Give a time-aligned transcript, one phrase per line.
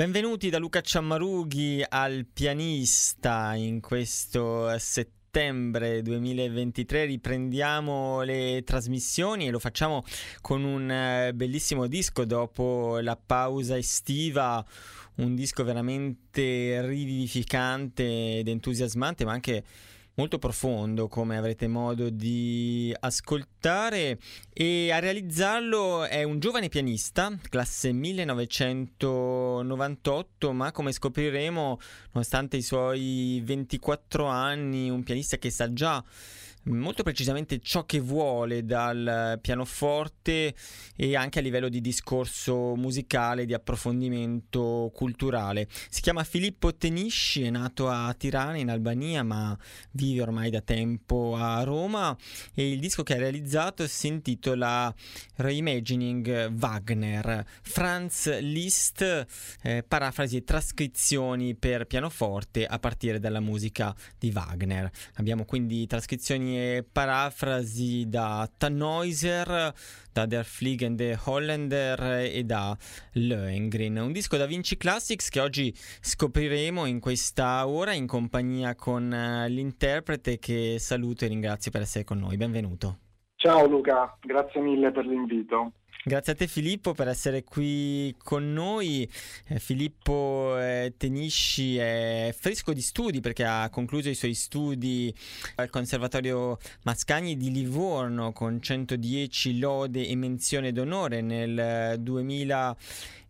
[0.00, 9.58] Benvenuti da Luca Ciammarughi al pianista in questo settembre 2023 riprendiamo le trasmissioni e lo
[9.58, 10.02] facciamo
[10.40, 12.24] con un eh, bellissimo disco.
[12.24, 14.64] Dopo la pausa estiva
[15.16, 19.62] un disco veramente rivivificante ed entusiasmante ma anche
[20.20, 24.18] molto profondo come avrete modo di ascoltare.
[24.52, 31.80] E a realizzarlo è un giovane pianista, classe 1998, ma come scopriremo,
[32.12, 36.04] nonostante i suoi 24 anni, un pianista che sa già
[36.64, 40.54] molto precisamente ciò che vuole dal pianoforte
[40.94, 45.68] e anche a livello di discorso musicale, di approfondimento culturale.
[45.88, 49.56] Si chiama Filippo Tenisci, è nato a Tirana in Albania ma
[49.92, 52.16] vive ormai da tempo a Roma
[52.54, 54.94] e il disco che ha realizzato si intitola
[55.36, 59.26] Reimagining Wagner, Franz Liszt,
[59.62, 64.90] eh, parafrasi e trascrizioni per pianoforte a partire dalla musica di Wagner.
[65.14, 69.72] Abbiamo quindi trascrizioni e parafrasi da Tannhäuser,
[70.12, 72.76] da Der Fliegende Holländer e da
[73.12, 73.98] Lohengrin.
[73.98, 79.48] Un disco da Vinci Classics che oggi scopriremo in questa ora in compagnia con eh,
[79.48, 82.36] l'interprete che saluto e ringrazio per essere con noi.
[82.36, 82.98] Benvenuto.
[83.36, 85.72] Ciao Luca, grazie mille per l'invito.
[86.02, 89.06] Grazie a te Filippo per essere qui con noi.
[89.48, 95.14] Eh, Filippo eh, Tenisci è fresco di studi perché ha concluso i suoi studi
[95.56, 102.76] al Conservatorio Mascagni di Livorno con 110 lode e menzione d'onore nel 2000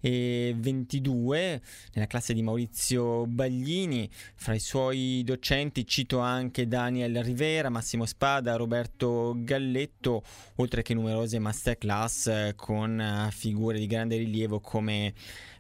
[0.00, 1.60] e 22
[1.92, 4.08] nella classe di Maurizio Baglini.
[4.34, 10.22] Fra i suoi docenti cito anche Daniel Rivera, Massimo Spada, Roberto Galletto,
[10.56, 15.12] oltre che numerose masterclass eh, con eh, figure di grande rilievo come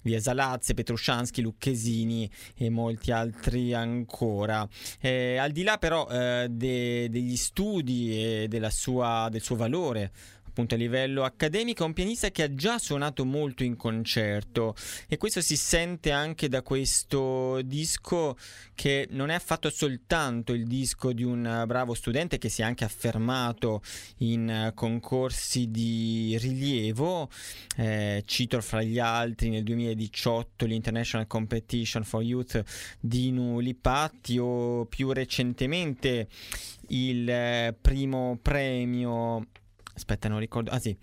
[0.02, 4.66] Via Salazze, Petrusciansky, Lucchesini e molti altri ancora.
[4.98, 10.10] Eh, al di là però eh, de- degli studi e sua, del suo valore
[10.50, 14.74] appunto a livello accademico, è un pianista che ha già suonato molto in concerto
[15.08, 18.36] e questo si sente anche da questo disco
[18.74, 22.84] che non è affatto soltanto il disco di un bravo studente che si è anche
[22.84, 23.82] affermato
[24.18, 27.30] in concorsi di rilievo,
[27.76, 32.62] eh, cito fra gli altri nel 2018 l'International Competition for Youth
[32.98, 36.28] di Nulipatti o più recentemente
[36.88, 39.46] il eh, primo premio
[40.00, 40.70] aspetta, non ricordo.
[40.70, 40.96] Ah sì,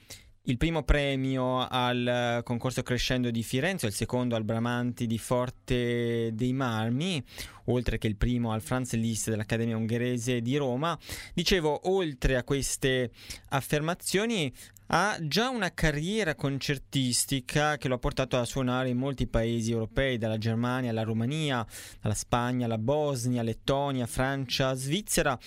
[0.43, 6.53] il primo premio al concorso Crescendo di Firenze, il secondo al Bramanti di Forte dei
[6.53, 7.23] Marmi,
[7.67, 10.97] oltre che il primo al Franz Liszt dell'Accademia Ungherese di Roma.
[11.33, 13.11] Dicevo, oltre a queste
[13.49, 14.53] affermazioni,
[14.87, 20.17] ha già una carriera concertistica che lo ha portato a suonare in molti paesi europei,
[20.17, 21.65] dalla Germania alla Romania,
[22.01, 25.37] dalla Spagna alla Bosnia, Lettonia, Francia, Svizzera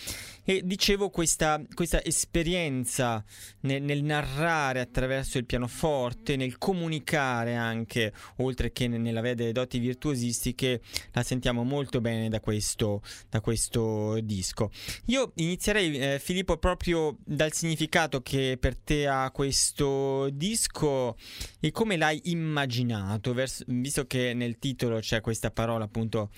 [0.45, 3.25] e dicevo questa, questa esperienza
[3.61, 10.81] nel, nel, narrare attraverso il pianoforte, nel comunicare anche, oltre che nell'avere delle doti virtuosistiche,
[11.13, 14.71] la sentiamo molto bene da questo, da questo disco.
[15.07, 21.17] Io inizierei eh, Filippo proprio dal significato che per te ha questo disco
[21.61, 26.31] e come l'hai immaginato, vers- visto che nel titolo c'è questa parola appunto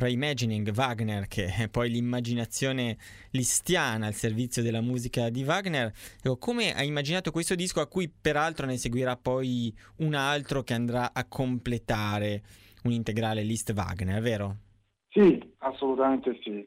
[0.00, 2.96] reimagining Wagner, che è poi l'immaginazione
[3.30, 5.92] listiana al servizio della musica di Wagner.
[6.18, 10.74] Ecco, come hai immaginato questo disco a cui peraltro ne seguirà poi un altro che
[10.74, 12.42] andrà a completare
[12.84, 14.56] un integrale list Wagner, vero?
[15.10, 16.66] Sì, assolutamente sì.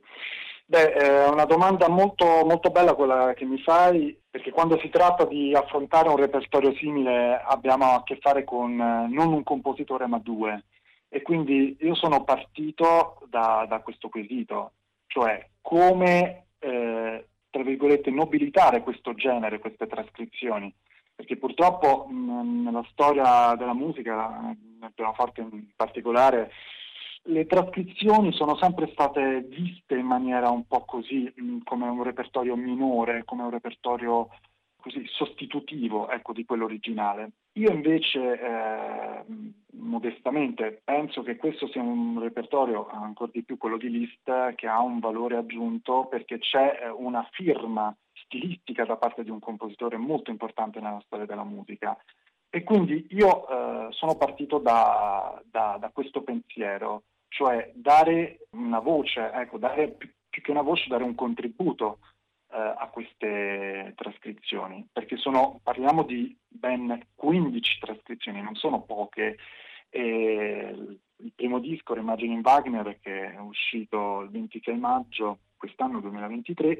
[0.66, 5.26] Beh, è una domanda molto, molto bella quella che mi fai, perché quando si tratta
[5.26, 10.20] di affrontare un repertorio simile abbiamo a che fare con eh, non un compositore ma
[10.20, 10.66] due.
[11.10, 14.72] E quindi io sono partito da, da questo quesito,
[15.08, 20.74] cioè come, eh, tra virgolette, nobilitare questo genere, queste trascrizioni.
[21.16, 26.52] Perché purtroppo mh, nella storia della musica, nel pianoforte in particolare,
[27.28, 32.56] le trascrizioni sono sempre state viste in maniera un po' così, mh, come un repertorio
[32.56, 34.30] minore, come un repertorio
[34.84, 37.32] così sostitutivo ecco, di quello originale.
[37.54, 39.24] Io invece, eh,
[39.78, 44.82] modestamente, penso che questo sia un repertorio, ancora di più quello di Liszt, che ha
[44.82, 47.96] un valore aggiunto perché c'è eh, una firma
[48.26, 51.98] stilistica da parte di un compositore molto importante nella storia della musica.
[52.50, 59.32] E quindi io eh, sono partito da, da, da, questo pensiero, cioè dare una voce,
[59.34, 62.00] ecco, dare più, che una voce, dare un contributo
[62.52, 69.38] eh, a queste trascrizioni, perché sono, parliamo di ben 15 trascrizioni, non sono poche.
[69.90, 70.76] E
[71.18, 76.80] il primo disco, Reimagining Wagner, che è uscito il 26 maggio quest'anno 2023,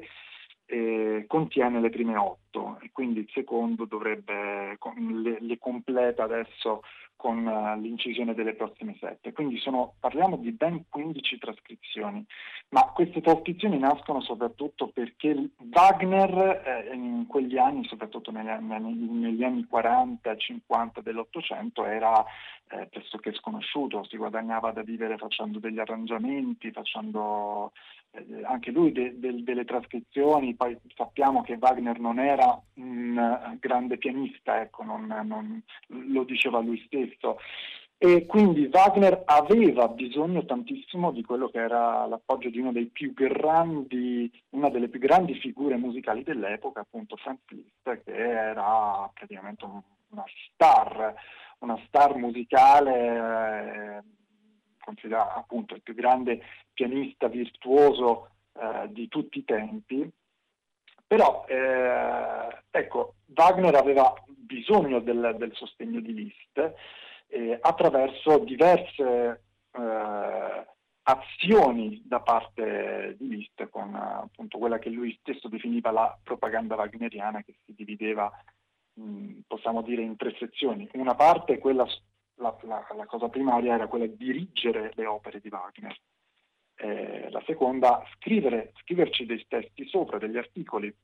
[0.66, 6.82] eh, contiene le prime otto e quindi il secondo dovrebbe le, le completa adesso
[7.24, 9.32] con uh, l'incisione delle prossime sette.
[9.32, 12.22] Quindi sono, parliamo di ben 15 trascrizioni,
[12.68, 15.34] ma queste trascrizioni nascono soprattutto perché
[15.72, 22.22] Wagner eh, in quegli anni, soprattutto negli, negli, negli anni 40 e 50 dell'Ottocento, era
[22.68, 28.03] eh, pressoché sconosciuto, si guadagnava da vivere facendo degli arrangiamenti, facendo eh,
[28.44, 33.98] anche lui de, de, delle trascrizioni, poi sappiamo che Wagner non era un eh, grande
[33.98, 37.38] pianista, ecco, non, non, lo diceva lui stesso.
[37.96, 42.60] E quindi Wagner aveva bisogno tantissimo di quello che era l'appoggio di
[43.14, 49.64] grandi, una delle più grandi figure musicali dell'epoca, appunto Franz Liszt, che era praticamente
[50.10, 51.14] una star,
[51.60, 53.98] una star musicale.
[53.98, 54.02] Eh,
[54.84, 56.40] considerato appunto il più grande
[56.72, 60.08] pianista virtuoso eh, di tutti i tempi,
[61.06, 66.74] però eh, ecco, Wagner aveva bisogno del, del sostegno di Liszt
[67.28, 70.66] eh, attraverso diverse eh,
[71.06, 77.42] azioni da parte di Liszt con appunto quella che lui stesso definiva la propaganda wagneriana
[77.42, 78.32] che si divideva
[79.46, 80.88] possiamo dire in tre sezioni.
[80.94, 81.86] Una parte quella
[82.36, 85.96] la, la, la, cosa primaria era quella di dirigere le opere di Wagner.
[86.76, 90.94] Eh, la seconda, scrivere, scriverci dei testi sopra, degli articoli.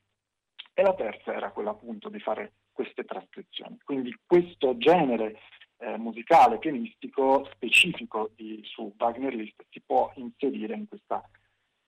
[0.73, 3.79] E la terza era quella appunto di fare queste trascrizioni.
[3.85, 5.41] Quindi questo genere
[5.79, 11.23] eh, musicale, pianistico specifico di, su Wagner Liszt si può inserire in questa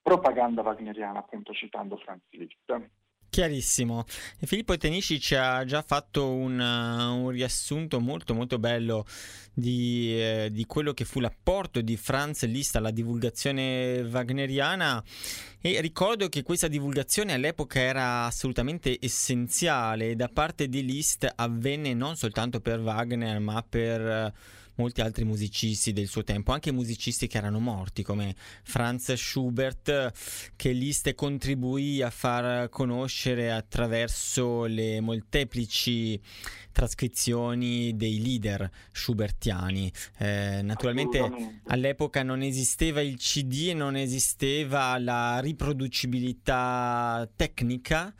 [0.00, 2.90] propaganda wagneriana, appunto citando Franz Liszt.
[3.32, 4.04] Chiarissimo.
[4.38, 9.06] E Filippo Tenisci ci ha già fatto un, uh, un riassunto molto molto bello
[9.54, 15.02] di, eh, di, quello che fu l'apporto di Franz Liszt alla divulgazione wagneriana
[15.62, 22.16] e ricordo che questa divulgazione all'epoca era assolutamente essenziale da parte di Liszt avvenne non
[22.16, 24.32] soltanto per Wagner ma per...
[24.34, 30.12] Uh, molti altri musicisti del suo tempo, anche musicisti che erano morti come Franz Schubert
[30.56, 36.20] che Liszt contribuì a far conoscere attraverso le molteplici
[36.72, 39.92] trascrizioni dei leader schubertiani.
[40.18, 48.14] Eh, naturalmente all'epoca non esisteva il CD e non esisteva la riproducibilità tecnica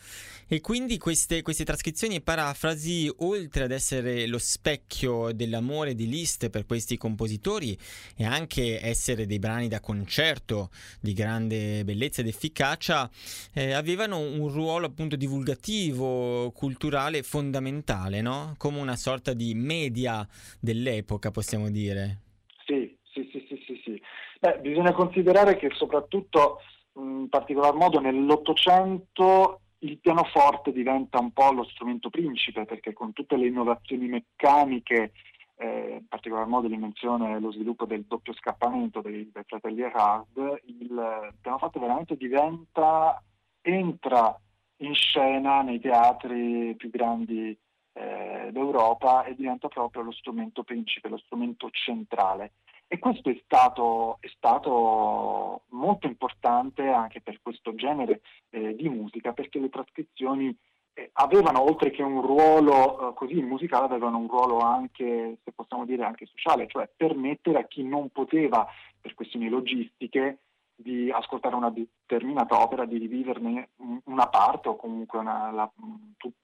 [0.53, 6.51] e quindi queste, queste trascrizioni e parafrasi, oltre ad essere lo specchio dell'amore di Liszt
[6.51, 7.75] per questi compositori
[8.15, 10.69] e anche essere dei brani da concerto
[11.01, 13.11] di grande bellezza ed efficacia,
[13.55, 18.42] eh, avevano un ruolo appunto divulgativo, culturale fondamentale, no?
[18.57, 20.27] Come una sorta di media
[20.61, 22.21] dell'epoca, possiamo dire.
[22.67, 23.81] Sì, sì, sì, sì, sì.
[23.85, 24.03] sì.
[24.41, 26.61] Beh, bisogna considerare che soprattutto
[26.95, 33.37] in particolar modo nell'Ottocento il pianoforte diventa un po' lo strumento principe perché con tutte
[33.37, 35.13] le innovazioni meccaniche,
[35.57, 40.61] eh, in particolar modo l'invenzione e lo sviluppo del doppio scappamento dei, dei fratelli Erhard,
[40.67, 43.23] il pianoforte veramente diventa,
[43.61, 44.39] entra
[44.79, 47.57] in scena nei teatri più grandi
[47.95, 52.53] eh, d'Europa e diventa proprio lo strumento principe, lo strumento centrale.
[52.87, 58.21] E questo è stato, è stato molto importante anche per questo genere
[58.51, 60.55] eh, di musica, perché le trascrizioni
[60.95, 65.87] eh, avevano, oltre che un ruolo eh, così musicale, avevano un ruolo anche, se possiamo
[65.87, 68.67] dire, anche sociale, cioè permettere a chi non poteva,
[69.01, 70.41] per questioni logistiche,
[70.75, 73.71] di ascoltare una determinata opera, di riviverne
[74.05, 75.73] una parte o comunque una, la,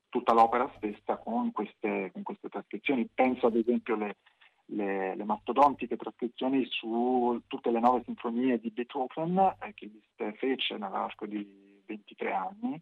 [0.08, 3.08] tutta l'opera stessa con queste, con queste trascrizioni.
[3.12, 4.16] Penso ad esempio alle
[4.70, 9.90] le, le mastodontiche trascrizioni su tutte le nove sinfonie di Beethoven eh, che
[10.36, 12.80] fece nell'arco di 23 anni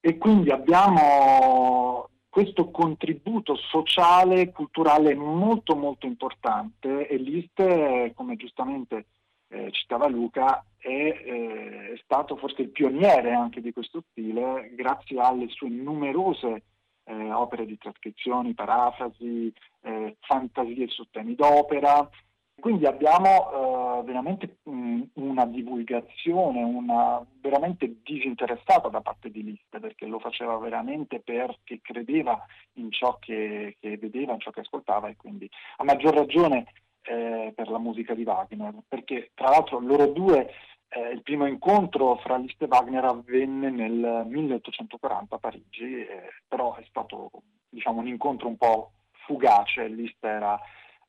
[0.00, 9.06] e quindi abbiamo questo contributo sociale, culturale molto molto importante e Liszt, come giustamente
[9.52, 15.20] eh, citava Luca, è, eh, è, stato forse il pioniere anche di questo stile grazie
[15.20, 16.62] alle sue numerose
[17.04, 22.08] eh, opere di trascrizioni, parafrasi, eh, fantasie su temi d'opera.
[22.54, 30.06] Quindi abbiamo eh, veramente mh, una divulgazione, una, veramente disinteressata da parte di Liszt, perché
[30.06, 32.40] lo faceva veramente perché credeva
[32.74, 36.66] in ciò che, che vedeva, in ciò che ascoltava e quindi a maggior ragione
[37.02, 40.50] eh, per la musica di Wagner, perché tra l'altro loro due
[40.88, 46.74] eh, il primo incontro fra Liszt e Wagner avvenne nel 1840 a Parigi, eh, però
[46.76, 47.30] è stato
[47.68, 48.92] diciamo, un incontro un po'
[49.24, 49.88] fugace.
[49.88, 50.60] Liszt era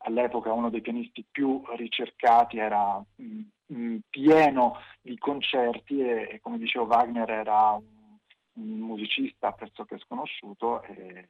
[0.05, 6.57] all'epoca uno dei pianisti più ricercati, era mh, mh, pieno di concerti e, e, come
[6.57, 8.17] dicevo Wagner era un,
[8.53, 10.81] un musicista pressoché sconosciuto.
[10.83, 11.29] E,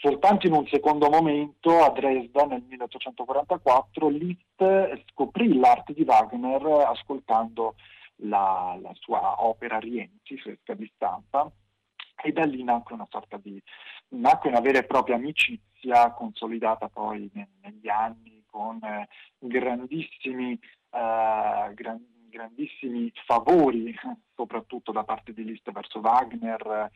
[0.00, 7.74] soltanto in un secondo momento a Dresda nel 1844 Liszt scoprì l'arte di Wagner ascoltando
[8.16, 11.50] la, la sua opera Rienzi, fresca di stampa,
[12.22, 13.08] e da lì nacque una
[13.42, 13.60] di
[14.08, 22.04] nacque una vera e propria amicizia consolidata poi negli anni con eh, grandissimi, eh, gran,
[22.28, 23.94] grandissimi favori,
[24.36, 26.90] soprattutto da parte di Liszt verso Wagner,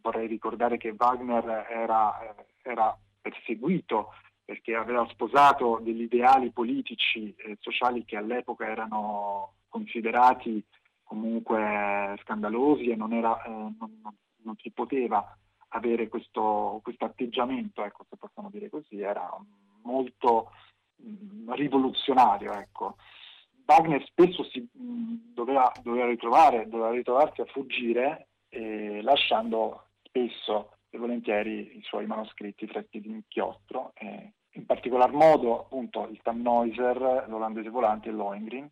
[0.00, 4.12] vorrei ricordare che Wagner era, era perseguito
[4.44, 10.62] perché aveva sposato degli ideali politici e sociali che all'epoca erano considerati
[11.02, 13.98] comunque scandalosi e non, era, eh, non,
[14.42, 15.36] non si poteva
[15.68, 19.30] avere questo, questo atteggiamento, ecco, se possiamo dire così, era
[19.82, 20.50] molto
[20.96, 22.52] mh, mm, rivoluzionario.
[22.52, 22.96] Ecco.
[23.64, 26.06] Wagner spesso si, mh, mm, doveva, doveva,
[26.64, 33.92] doveva ritrovarsi a fuggire eh, lasciando spesso e volentieri i suoi manoscritti freschi di inchiostro,
[33.94, 38.68] eh, in particolar modo appunto il Tannhäuser, l'Olandese Volante e l'Ohengrin.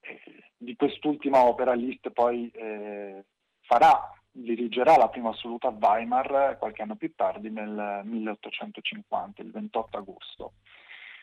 [0.00, 0.20] Eh,
[0.56, 3.24] di quest'ultima opera Liszt poi eh,
[3.62, 9.96] farà, dirigerà la prima assoluta a Weimar qualche anno più tardi nel 1850, il 28
[9.96, 10.52] agosto.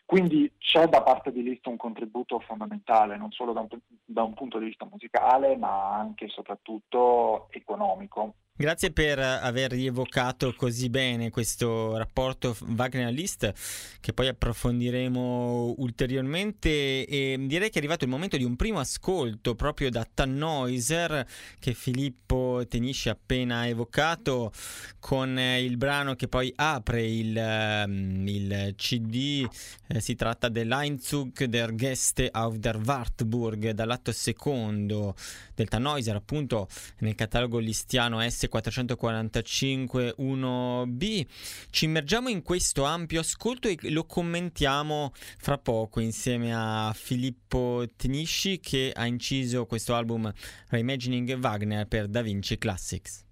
[0.08, 3.68] Quindi c'è da parte di Liszt un contributo fondamentale, non solo da un,
[4.06, 8.36] da un punto di vista musicale, ma anche e soprattutto economico.
[8.60, 13.52] Grazie per aver rievocato così bene questo rapporto Wagner-List
[14.00, 17.06] che poi approfondiremo ulteriormente.
[17.06, 21.24] E direi che è arrivato il momento di un primo ascolto proprio da Tannhäuser
[21.60, 24.50] che Filippo Tenisci ha appena evocato
[24.98, 29.46] con il brano che poi apre il, ehm, il CD,
[29.86, 35.14] eh, si tratta dell'Einzug der Gäste auf der Wartburg dall'atto secondo
[35.58, 41.26] del Tannhäuser appunto nel catalogo listiano S 445 1B.
[41.70, 48.60] Ci immergiamo in questo ampio ascolto e lo commentiamo fra poco insieme a Filippo Tenisci
[48.60, 50.32] che ha inciso questo album
[50.68, 53.26] Reimagining Wagner per Da Vinci Classics.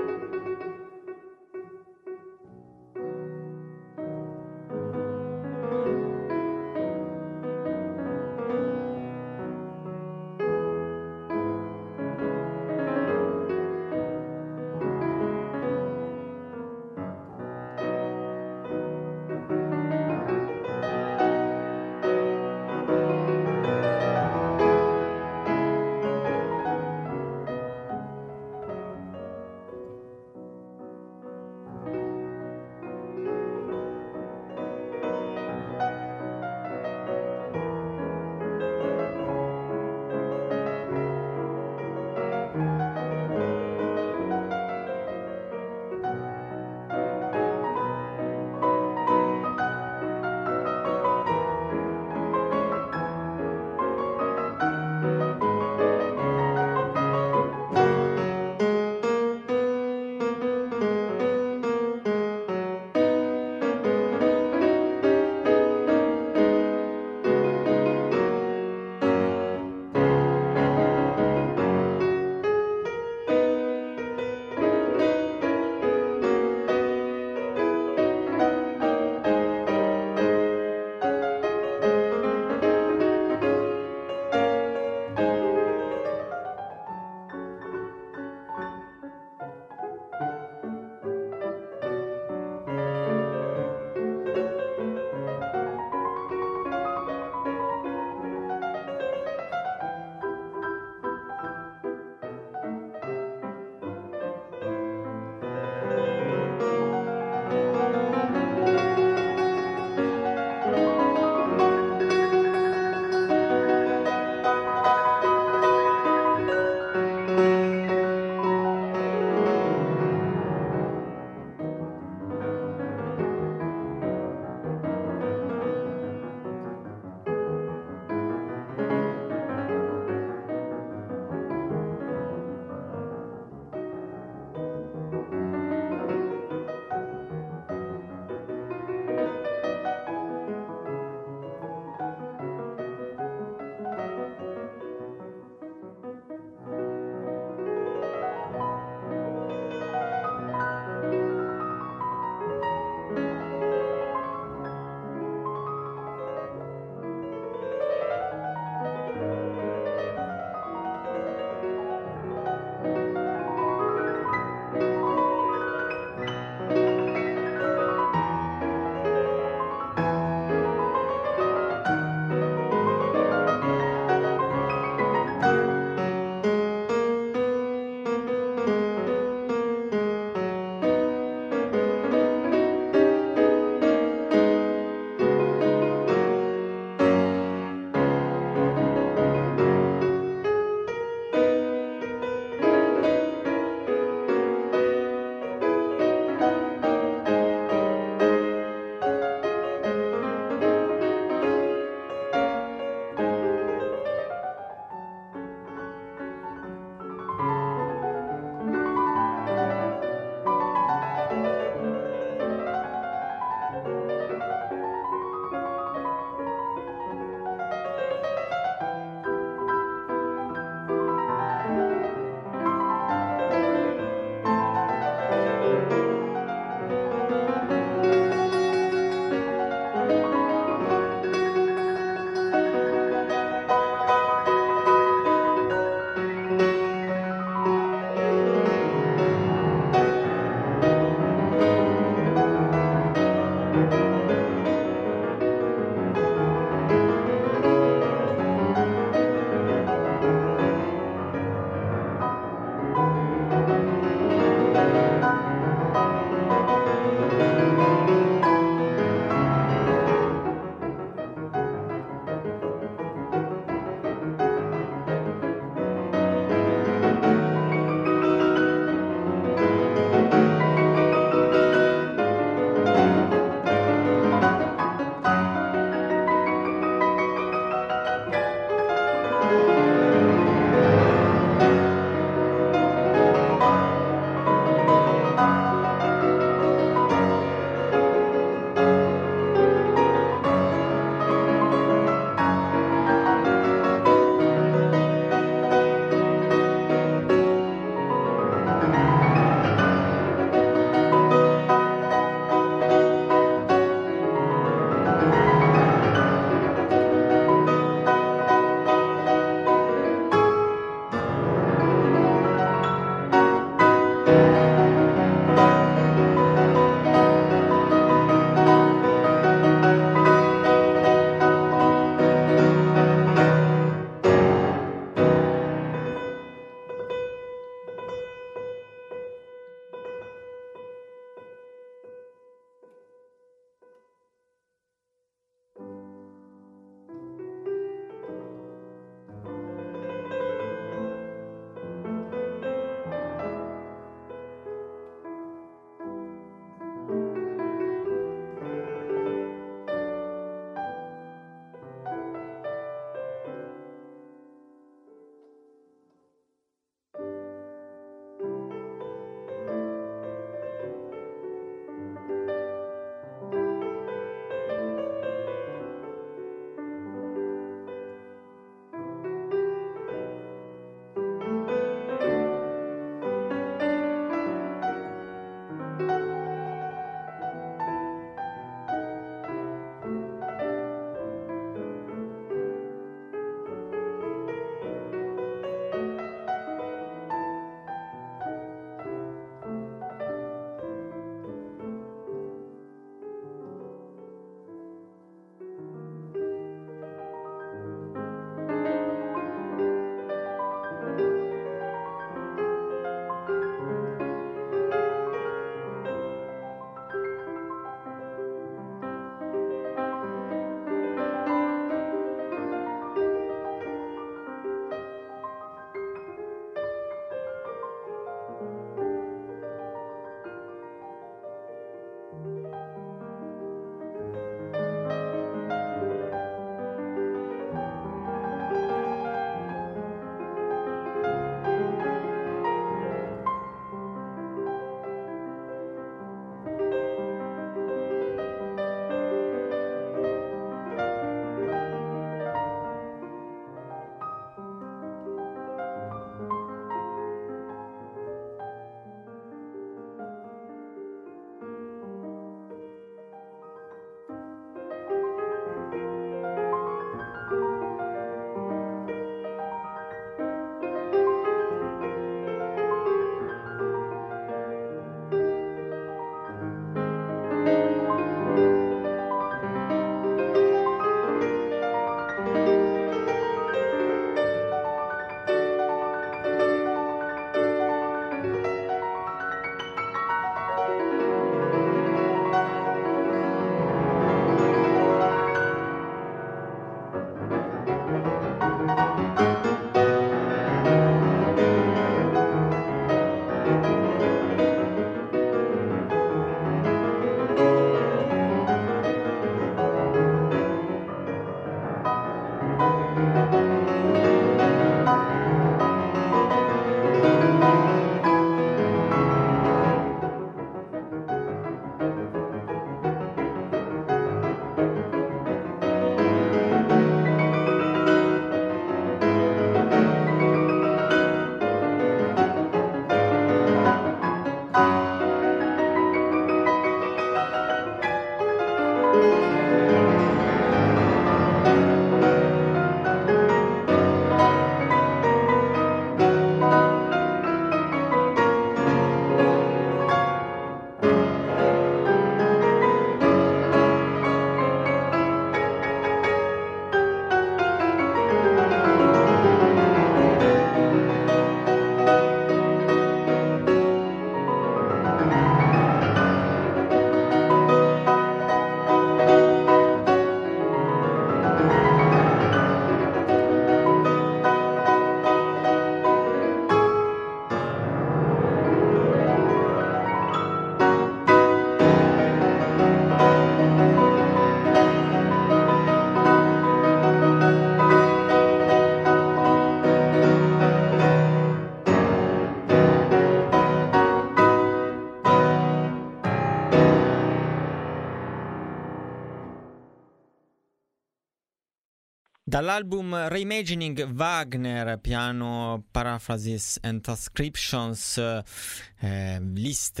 [592.56, 600.00] Dall'album Reimagining Wagner, piano Paraphrases and Transcriptions, eh, list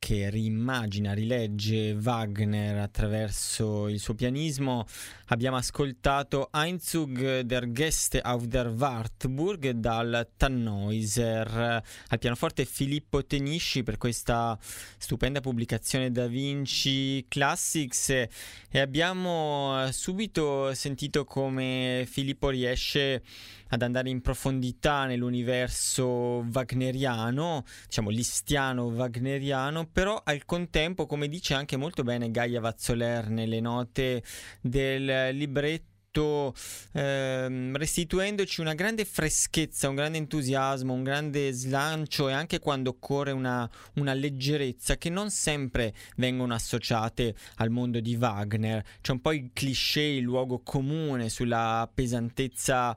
[0.00, 4.86] che riimmagina, rilegge Wagner attraverso il suo pianismo,
[5.26, 11.82] abbiamo ascoltato Einzug der Gäste auf der Wartburg dal Tannhäuser.
[12.08, 14.58] Al pianoforte Filippo Tenisci per questa
[14.96, 18.08] stupenda pubblicazione Da Vinci Classics.
[18.08, 23.22] E abbiamo subito sentito come Filippo riesce
[23.70, 31.76] ad andare in profondità nell'universo wagneriano, diciamo listiano wagneriano, però al contempo, come dice anche
[31.76, 34.22] molto bene Gaia Vazzoler nelle note
[34.60, 36.54] del libretto, tutto
[36.92, 43.30] ehm, restituendoci una grande freschezza, un grande entusiasmo, un grande slancio e anche quando occorre
[43.30, 48.84] una, una leggerezza che non sempre vengono associate al mondo di Wagner.
[49.00, 52.96] C'è un po' il cliché, il luogo comune sulla pesantezza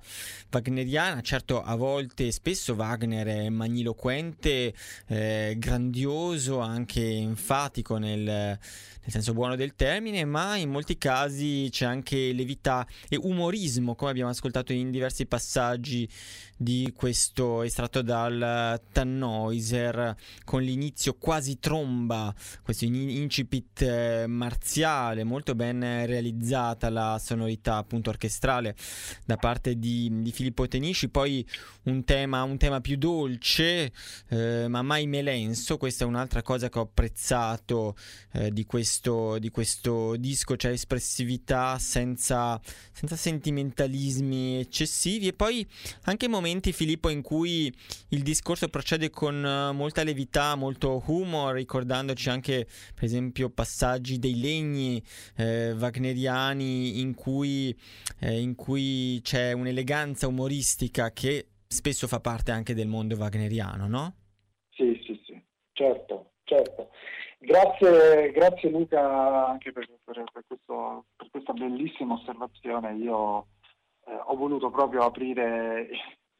[0.51, 4.73] wagneriana, certo a volte spesso Wagner è magniloquente,
[5.07, 8.57] eh, grandioso, anche enfatico nel,
[9.03, 14.11] nel senso buono del termine, ma in molti casi c'è anche levità e umorismo, come
[14.11, 16.09] abbiamo ascoltato in diversi passaggi
[16.55, 25.81] di questo estratto dal Tannhäuser, con l'inizio quasi tromba, questo incipit eh, marziale, molto ben
[26.05, 28.75] realizzata la sonorità appunto orchestrale
[29.25, 31.45] da parte di, di Filippo Tenisci, poi
[31.83, 33.91] un tema, un tema più dolce,
[34.29, 37.95] eh, ma mai melenso, questa è un'altra cosa che ho apprezzato
[38.33, 38.92] eh, di, questo,
[39.39, 42.59] di questo disco, cioè espressività senza,
[42.91, 45.65] senza sentimentalismi eccessivi e poi
[46.03, 47.73] anche momenti Filippo in cui
[48.09, 54.39] il discorso procede con eh, molta levità, molto humor, ricordandoci anche per esempio passaggi dei
[54.39, 55.01] legni
[55.35, 57.75] eh, wagneriani in cui,
[58.19, 64.15] eh, in cui c'è un'eleganza umoristica che spesso fa parte anche del mondo wagneriano, no?
[64.69, 65.41] Sì, sì, sì,
[65.73, 66.89] certo, certo.
[67.45, 72.93] Grazie, grazie Luca anche per, per, per, questo, per, questa bellissima osservazione.
[72.93, 73.47] Io
[74.05, 75.89] eh, ho voluto proprio aprire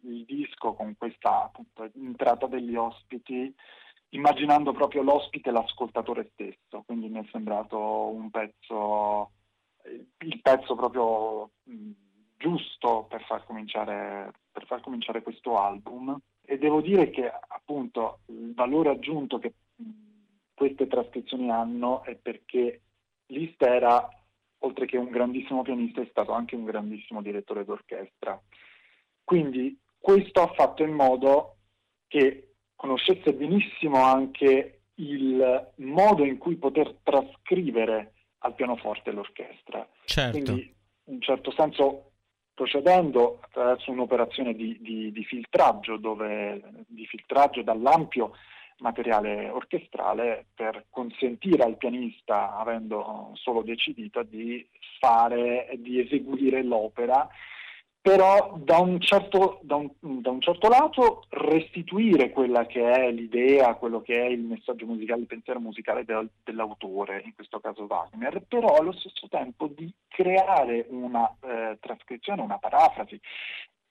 [0.04, 3.54] il disco con questa appunto, entrata degli ospiti,
[4.12, 6.84] immaginando proprio l'ospite e l'ascoltatore stesso.
[6.86, 9.32] Quindi mi è sembrato un pezzo,
[10.20, 11.92] il pezzo proprio mh,
[12.38, 16.18] giusto per far, per far cominciare questo album.
[16.46, 19.54] E devo dire che appunto il valore aggiunto che
[20.54, 22.82] queste trascrizioni hanno è perché
[23.28, 24.08] Liszt era,
[24.60, 28.40] oltre che un grandissimo pianista, è stato anche un grandissimo direttore d'orchestra.
[29.24, 31.58] Quindi questo ha fatto in modo
[32.08, 39.88] che conoscesse benissimo anche il modo in cui poter trascrivere al pianoforte l'orchestra.
[40.06, 40.32] Certo.
[40.32, 42.12] Quindi, in un certo senso,
[42.54, 48.34] procedendo attraverso un'operazione di, di, di filtraggio, dove, di filtraggio dall'ampio
[48.84, 54.68] materiale orchestrale per consentire al pianista, avendo solo decidito, di
[55.00, 57.28] fare, di eseguire l'opera,
[58.02, 63.76] però da un, certo, da, un, da un certo lato restituire quella che è l'idea,
[63.76, 68.44] quello che è il messaggio musicale, il pensiero musicale del, dell'autore, in questo caso Wagner,
[68.46, 73.18] però allo stesso tempo di creare una eh, trascrizione, una parafrasi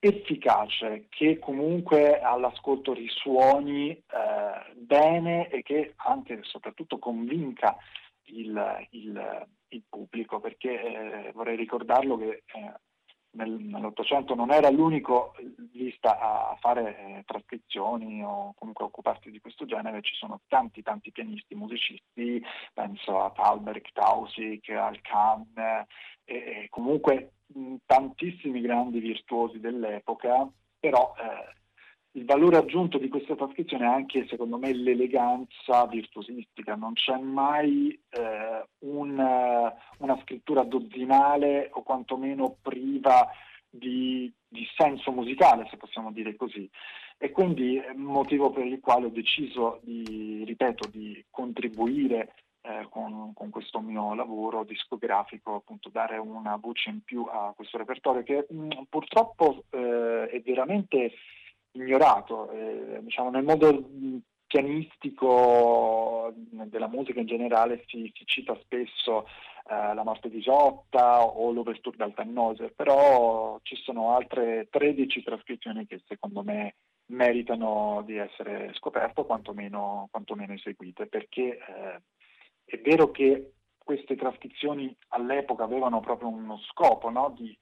[0.04, 4.02] efficace che comunque all'ascolto risuoni eh,
[4.74, 7.76] bene e che anche e soprattutto convinca
[8.24, 12.72] il, il, il pubblico perché eh, vorrei ricordarlo che eh,
[13.34, 15.34] nel, nell'Ottocento non era l'unico
[15.72, 21.12] lista a fare eh, trascrizioni o comunque occuparsi di questo genere, ci sono tanti tanti
[21.12, 22.42] pianisti, musicisti,
[22.74, 25.86] penso a Thalberg, Tausig, al Kahn
[26.24, 27.34] e, comunque
[27.86, 31.60] tantissimi grandi virtuosi dell'epoca, però eh,
[32.14, 36.74] il valore aggiunto di questa trascrizione è anche, secondo me, l'eleganza virtuosistica.
[36.74, 43.30] Non c'è mai eh, un, una scrittura dozzinale o quantomeno priva
[43.68, 46.68] di, di, senso musicale, se possiamo dire così.
[47.16, 53.50] E quindi motivo per il quale ho deciso di, ripeto, di contribuire eh, con, con,
[53.50, 58.82] questo mio lavoro discografico, appunto dare una voce in più a questo repertorio che mh,
[58.88, 61.12] purtroppo eh, è veramente
[61.72, 62.50] ignorato.
[62.50, 63.90] Eh, diciamo, nel mondo
[64.46, 69.26] pianistico della musica in generale si, si cita spesso
[69.68, 75.86] eh, la morte di Giotta o l'Overture dal Tannhäuser, però ci sono altre 13 trascrizioni
[75.86, 76.74] che secondo me
[77.06, 82.00] meritano di essere scoperte o quantomeno, quantomeno eseguite, perché eh,
[82.64, 87.34] è vero che queste trascrizioni all'epoca avevano proprio uno scopo no?
[87.36, 87.56] di,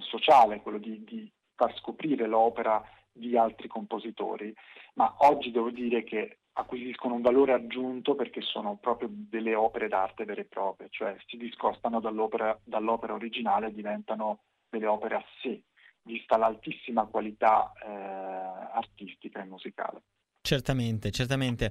[0.00, 4.54] sociale, quello di, di far scoprire l'opera di altri compositori,
[4.94, 10.24] ma oggi devo dire che acquisiscono un valore aggiunto perché sono proprio delle opere d'arte
[10.24, 15.62] vere e proprie, cioè si discostano dall'opera, dall'opera originale e diventano delle opere a sé,
[16.02, 20.02] vista l'altissima qualità eh, artistica e musicale.
[20.42, 21.70] Certamente, certamente.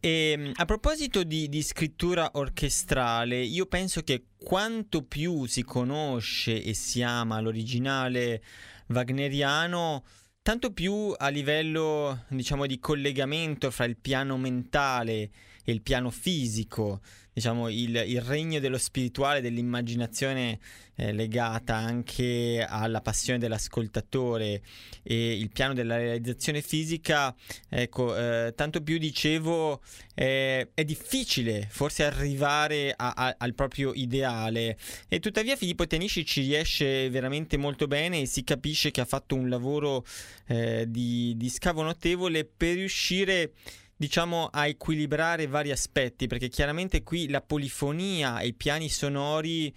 [0.00, 6.62] E, ehm, a proposito di, di, scrittura orchestrale, io penso che quanto più si conosce
[6.62, 8.42] e si ama l'originale
[8.88, 10.04] wagneriano,
[10.42, 15.30] tanto più a livello, diciamo, di collegamento fra il piano mentale
[15.72, 17.00] il piano fisico,
[17.32, 20.58] diciamo, il, il regno dello spirituale, dell'immaginazione
[20.96, 24.62] eh, legata anche alla passione dell'ascoltatore
[25.02, 27.34] e il piano della realizzazione fisica,
[27.68, 29.80] ecco, eh, tanto più dicevo,
[30.14, 34.76] eh, è difficile forse arrivare a, a, al proprio ideale
[35.06, 39.36] e tuttavia Filippo Tenisci ci riesce veramente molto bene e si capisce che ha fatto
[39.36, 40.04] un lavoro
[40.46, 43.52] eh, di, di scavo notevole per riuscire
[43.98, 49.74] diciamo a equilibrare vari aspetti perché chiaramente qui la polifonia e i piani sonori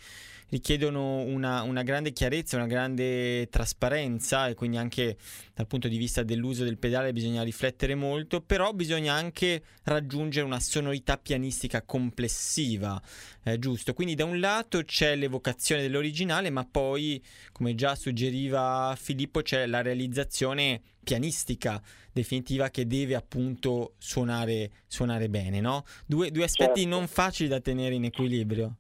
[0.52, 5.18] richiedono una, una, grande chiarezza, una grande trasparenza e quindi anche
[5.54, 10.60] dal punto di vista dell'uso del pedale bisogna riflettere molto, però bisogna anche raggiungere una
[10.60, 13.02] sonorità pianistica complessiva,
[13.44, 13.94] eh, giusto?
[13.94, 19.82] Quindi da un lato c'è l'evocazione dell'originale, ma poi, come già suggeriva Filippo, c'è la
[19.82, 25.86] realizzazione pianistica definitiva che deve appunto suonare, suonare bene, no?
[26.06, 26.96] Due, due aspetti certo.
[26.96, 28.76] non facili da tenere in equilibrio.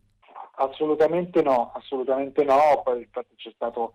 [0.55, 3.93] Assolutamente no, assolutamente no, poi infatti c'è stato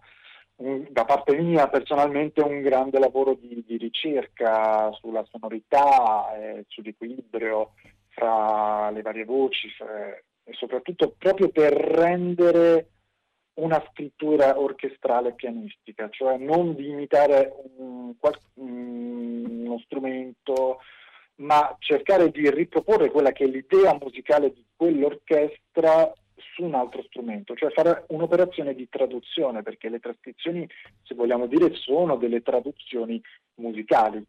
[0.57, 7.75] un, da parte mia personalmente un grande lavoro di, di ricerca sulla sonorità, eh, sull'equilibrio
[8.09, 12.91] fra le varie voci fra, e soprattutto proprio per rendere
[13.55, 18.15] una scrittura orchestrale pianistica, cioè non di imitare un,
[18.55, 20.81] uno strumento,
[21.37, 27.55] ma cercare di riproporre quella che è l'idea musicale di quell'orchestra su un altro strumento,
[27.55, 30.69] cioè fare un'operazione di traduzione, perché le trascrizioni,
[31.03, 33.21] se vogliamo dire, sono delle traduzioni
[33.57, 34.25] musicali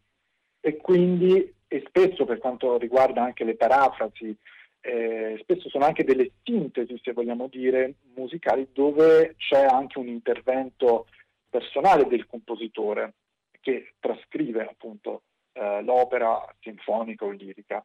[0.59, 4.35] e quindi, e spesso per quanto riguarda anche le parafrasi,
[4.81, 11.07] eh, spesso sono anche delle sintesi, se vogliamo dire, musicali, dove c'è anche un intervento
[11.49, 13.15] personale del compositore
[13.59, 17.83] che trascrive appunto eh, l'opera sinfonica o lirica.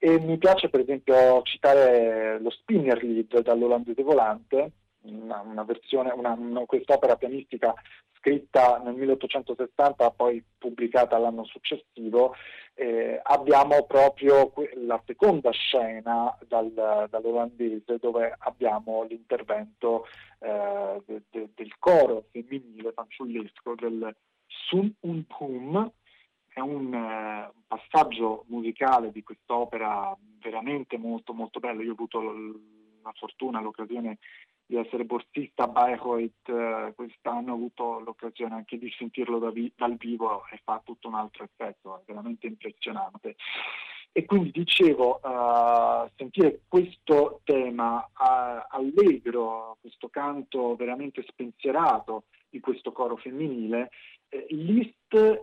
[0.00, 4.70] E mi piace per esempio citare lo spinner lead dall'olandese volante,
[5.02, 7.74] una, una versione, una, una, quest'opera pianistica
[8.18, 12.34] scritta nel 1870, poi pubblicata l'anno successivo.
[12.74, 16.70] Eh, abbiamo proprio la seconda scena dal,
[17.10, 20.06] dall'olandese dove abbiamo l'intervento
[20.38, 24.14] eh, de, de, del coro femminile fanciullesco del
[24.46, 25.90] Sun Un Pum,
[26.58, 31.82] è un, uh, passaggio musicale di quest'opera veramente molto molto bello.
[31.82, 34.18] Io ho avuto la fortuna, l'occasione
[34.66, 39.72] di essere borsista a Bayreuth uh, quest'anno, ho avuto l'occasione anche di sentirlo da vi-
[39.74, 43.36] dal vivo e fa tutto un altro effetto, è veramente impressionante.
[44.10, 52.90] E quindi dicevo, uh, sentire questo tema uh, allegro, questo canto veramente spensierato di questo
[52.92, 53.90] coro femminile,
[54.28, 54.96] eh, Liszt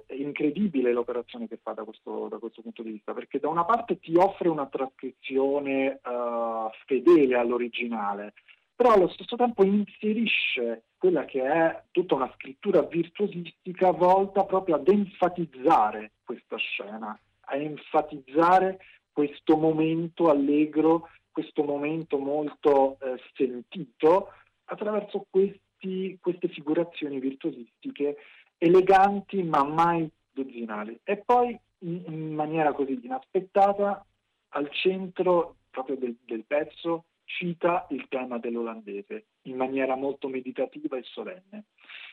[0.05, 3.65] è incredibile l'operazione che fa da questo, da questo, punto di vista, perché da una
[3.65, 8.33] parte ti offre una trascrizione uh, fedele all'originale,
[8.75, 14.87] però allo stesso tempo inserisce quella che è tutta una scrittura virtuosistica volta proprio ad
[14.87, 18.79] enfatizzare questa scena, a enfatizzare
[19.11, 24.29] questo momento allegro, questo momento molto eh, sentito
[24.65, 28.17] attraverso questi, queste figurazioni virtuosistiche
[28.57, 30.99] eleganti ma mai dozzinali.
[31.03, 34.05] E poi in, maniera così inaspettata
[34.49, 41.03] al centro proprio del, del pezzo cita il tema dell'olandese in maniera molto meditativa e
[41.03, 41.65] solenne.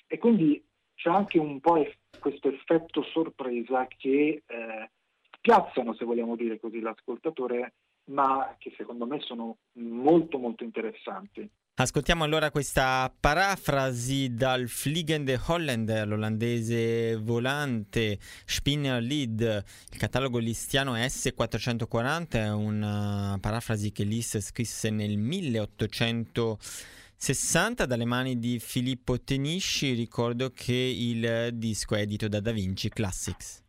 [0.07, 0.63] E quindi
[0.95, 1.87] c'è anche un po'
[2.19, 4.91] questo effetto sorpresa che eh,
[5.37, 7.75] spiazzano, se vogliamo dire così, l'ascoltatore,
[8.05, 11.49] ma che secondo me sono molto molto interessanti.
[11.75, 22.29] Ascoltiamo allora questa parafrasi dal Fliegende Holländer, l'olandese volante, Spinner Lied, il catalogo listiano S440,
[22.33, 30.75] è una parafrasi che Lis scrisse nel 1860 dalle mani di Filippo Tenisci, ricordo che
[30.75, 33.63] il disco è edito da Da Vinci Classics.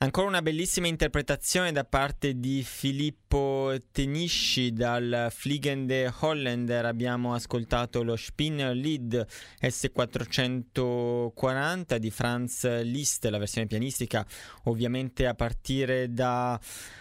[0.00, 6.86] Ancora una bellissima interpretazione da parte di Filippo Tenisci dal Fliegende Holländer.
[6.86, 9.26] Abbiamo ascoltato lo Spinner Lied
[9.60, 14.24] S440 di Franz Liszt, la versione pianistica,
[14.66, 16.60] ovviamente a partire da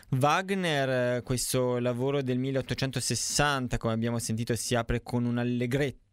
[0.10, 1.22] Wagner.
[1.22, 6.07] Questo lavoro del 1860, come abbiamo sentito, si apre con un allegretto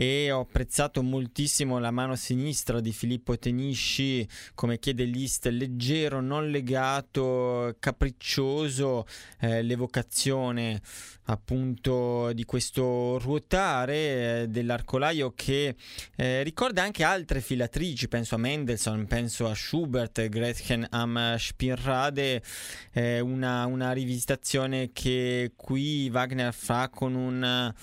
[0.00, 6.50] e ho apprezzato moltissimo la mano sinistra di Filippo Tenisci, come chiede Liszt, leggero, non
[6.50, 9.08] legato, capriccioso,
[9.40, 10.80] eh, l'evocazione
[11.24, 15.74] appunto di questo ruotare eh, dell'arcolaio che
[16.14, 22.40] eh, ricorda anche altre filatrici, penso a Mendelssohn, penso a Schubert, Gretchen am Spirrade,
[22.92, 27.74] eh, una, una rivisitazione che qui Wagner fa con un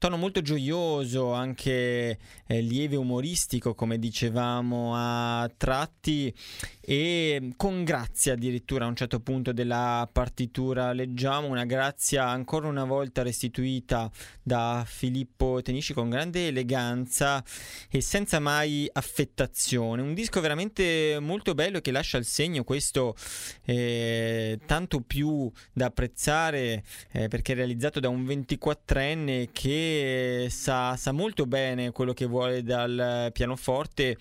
[0.00, 6.34] tono molto gioioso, anche eh, lieve umoristico, come dicevamo a tratti,
[6.80, 12.84] e con grazia addirittura a un certo punto della partitura leggiamo una grazia ancora una
[12.84, 14.10] volta restituita
[14.42, 17.44] da Filippo Tenisci con grande eleganza
[17.90, 20.00] e senza mai affettazione.
[20.00, 23.14] Un disco veramente molto bello che lascia il segno, questo
[23.66, 26.82] eh, tanto più da apprezzare
[27.12, 29.89] eh, perché è realizzato da un 24enne che
[30.48, 34.16] sa, sa molto bene quello che vuole dal pianoforte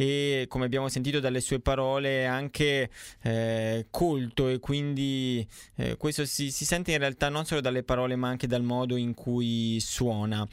[0.00, 2.88] e come abbiamo sentito dalle sue parole anche
[3.20, 5.46] eh, colto e quindi
[5.76, 8.96] eh, questo si, si, sente in realtà non solo dalle parole ma anche dal modo
[8.96, 10.46] in cui suona.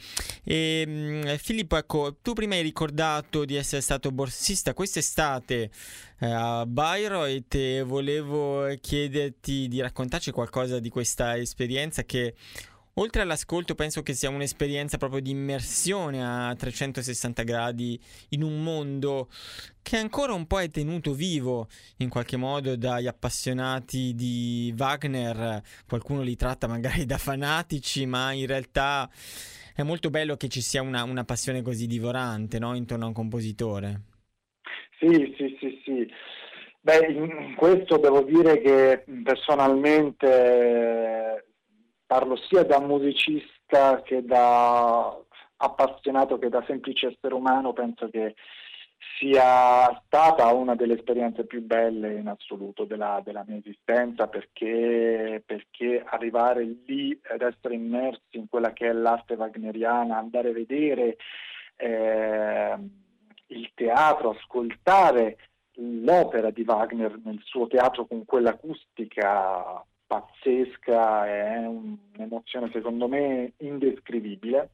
[0.44, 5.70] E, mh, mm, Filippo, ecco, tu prima hai ricordato di essere stato borsista quest'estate
[6.18, 12.34] eh, a Bayreuth e volevo chiederti di raccontarci qualcosa di questa esperienza che
[12.98, 17.98] oltre all'ascolto penso che sia un'esperienza proprio di immersione a 360 gradi
[18.30, 19.28] in un mondo
[19.82, 21.68] che ancora un po' è tenuto vivo
[21.98, 28.46] in qualche modo dagli appassionati di Wagner, qualcuno li tratta magari da fanatici, ma in
[28.46, 29.08] realtà
[29.74, 32.74] è molto bello che ci sia una, una passione così divorante no?
[32.74, 34.00] intorno a un compositore.
[34.98, 36.10] Sì, sì, sì, sì.
[36.80, 41.47] Beh, in questo devo dire che personalmente
[42.08, 45.14] parlo sia da musicista che da
[45.58, 48.34] appassionato che da semplice essere umano, penso che
[49.18, 56.02] sia stata una delle esperienze più belle in assoluto della, della mia esistenza perché, perché,
[56.04, 61.16] arrivare lì ed essere immersi in quella che è l'arte wagneriana, andare a vedere
[61.76, 62.76] eh,
[63.48, 65.36] il teatro, ascoltare
[65.74, 74.70] l'opera di Wagner nel suo teatro con quell'acustica pazzesca, è un'emozione secondo me indescrivibile.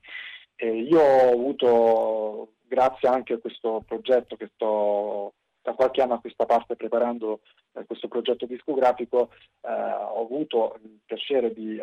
[0.56, 6.20] E io ho avuto, grazie anche a questo progetto che sto da qualche anno a
[6.20, 7.40] questa parte preparando
[7.72, 9.30] eh, questo progetto discografico,
[9.62, 11.82] eh, ho avuto il piacere di eh,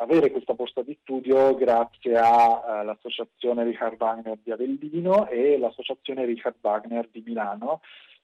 [0.00, 7.08] avere questa borsa di studio grazie all'associazione Richard Wagner di Avellino e l'associazione Richard Wagner
[7.12, 7.80] di Milano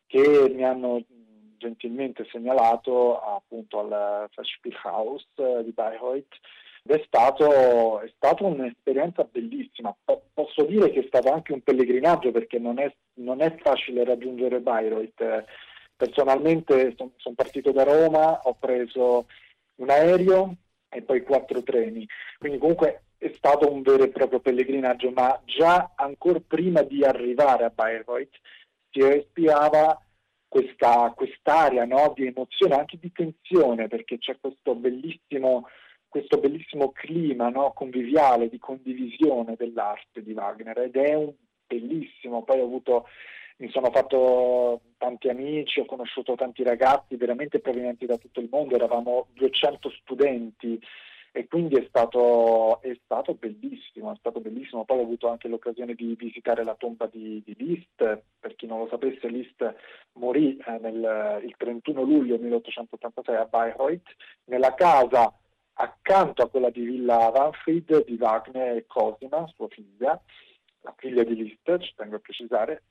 [0.08, 1.04] che mi hanno
[1.58, 5.26] gentilmente segnalato appunto al Festspielhaus
[5.62, 6.36] di Bayreuth
[6.84, 9.94] ed è stato, è stata un'esperienza bellissima.
[10.32, 14.60] Posso dire che è stato anche un pellegrinaggio perché non è, non è facile raggiungere
[14.60, 15.44] Bayreuth.
[15.94, 19.26] Personalmente sono son partito da Roma, ho preso
[19.76, 20.54] un aereo
[20.88, 22.06] e poi quattro treni,
[22.38, 27.64] quindi comunque è stato un vero e proprio pellegrinaggio, ma già ancora prima di arrivare
[27.64, 28.38] a Bayreuth
[28.90, 30.00] si respirava
[30.48, 35.68] questa, quest'area no, di emozione, anche di tensione, perché c'è questo bellissimo,
[36.08, 41.32] questo bellissimo clima no, conviviale di condivisione dell'arte di Wagner ed è un
[41.66, 42.42] bellissimo.
[42.42, 43.06] Poi ho avuto,
[43.58, 48.74] mi sono fatto tanti amici, ho conosciuto tanti ragazzi veramente provenienti da tutto il mondo,
[48.74, 50.80] eravamo 200 studenti
[51.38, 54.84] e quindi è stato, è stato, bellissimo, è stato bellissimo.
[54.84, 58.80] Poi ho avuto anche l'occasione di visitare la tomba di, di Liszt, per chi non
[58.80, 59.74] lo sapesse Liszt
[60.14, 64.16] morì eh, nel, il 31 luglio 1886 a Bayreuth,
[64.46, 65.32] nella casa
[65.74, 70.20] accanto a quella di Villa Vanfried di Wagner e Cosima, sua figlia,
[70.80, 72.82] la figlia di Liszt, ci tengo a precisare,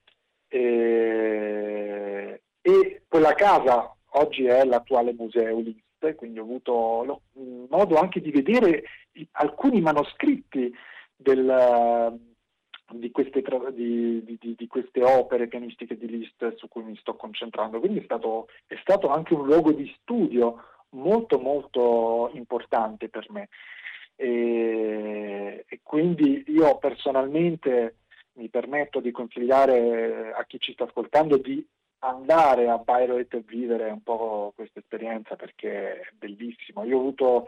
[0.48, 7.22] e, e quella casa oggi è l'attuale museo Liszt quindi ho avuto
[7.70, 8.84] modo anche di vedere
[9.32, 10.74] alcuni manoscritti
[11.16, 12.20] del,
[12.92, 13.44] di, queste,
[13.74, 17.80] di, di, di, queste, opere pianistiche di Liszt su cui mi sto concentrando.
[17.80, 23.50] Quindi è stato, è stato anche un luogo di studio molto molto importante per me.
[24.16, 27.98] E, e quindi io personalmente
[28.34, 31.66] mi permetto di consigliare a chi ci sta ascoltando di
[32.00, 36.84] andare a Bayreuth e vivere un po' questa esperienza perché è bellissimo.
[36.84, 37.48] Io ho avuto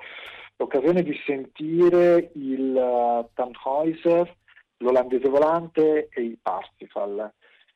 [0.56, 4.36] l'occasione di sentire il uh, Tannhäuser,
[4.78, 7.32] l'olandese volante e il Parsifal.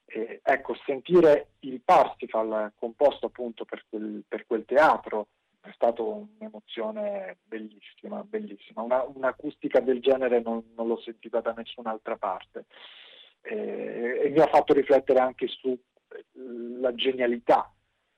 [0.06, 5.28] E, ecco, sentire il Parsifal composto appunto per quel, per quel teatro
[5.62, 8.82] è stata un'emozione bellissima, bellissima.
[8.82, 12.66] Una, un'acustica del genere non, non, l'ho sentita da nessun'altra parte
[13.42, 15.48] e, e mi ha fatto riflettere anche
[16.32, 17.72] sulla genialità,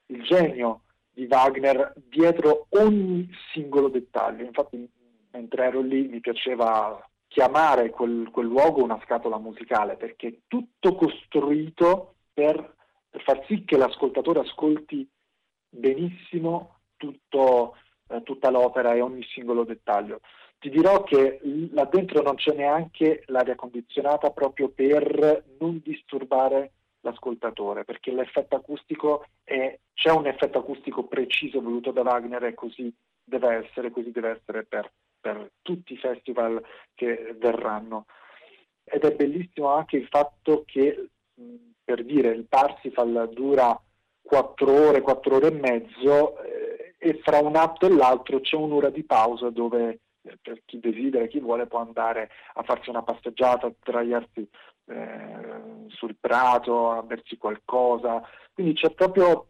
[0.08, 0.82] il genio
[1.12, 4.43] di Wagner dietro ogni singolo dettaglio.
[4.43, 4.89] Infatti
[5.32, 10.96] mentre ero lì mi piaceva chiamare quel, quel luogo una scatola musicale perché è tutto
[10.96, 12.76] costruito per,
[13.10, 15.08] per far sì che l'ascoltatore ascolti
[15.70, 17.76] benissimo tutto,
[18.08, 20.22] eh, tutta l'opera e ogni singolo dettaglio.
[20.60, 21.39] Ti dirò che
[21.72, 26.72] là dentro non c'è neanche l'aria condizionata proprio per non disturbare
[27.06, 32.93] l'ascoltatore, perché l'effetto acustico è, c'è un effetto acustico preciso voluto da Wagner e così
[33.24, 36.62] deve essere, così deve essere per, per tutti i festival
[36.93, 38.06] che verranno.
[38.84, 41.10] Ed è bellissimo anche il fatto che,
[41.84, 43.80] per dire, il Parsifal dura
[44.22, 48.89] quattro ore, quattro ore e mezzo, eh, e fra un atto e l'altro c'è un'ora
[48.89, 53.68] di pausa dove eh, per chi desidera, chi vuole può andare a farsi una passeggiata,
[53.68, 54.47] a sdraiarsi
[54.88, 58.21] eh, sul prato, a bersi qualcosa.
[58.53, 59.47] Quindi c'è proprio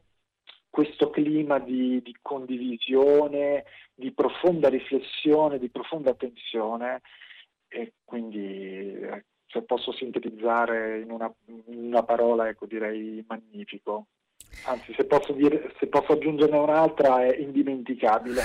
[0.70, 3.64] questo clima di, di, condivisione,
[3.94, 7.02] di profonda riflessione, di profonda attenzione
[7.68, 14.08] e quindi eh, se posso sintetizzare in una, in una parola, ecco, direi magnifico.
[14.64, 18.42] Anzi, se posso, dire, se posso aggiungerne un'altra, è indimenticabile.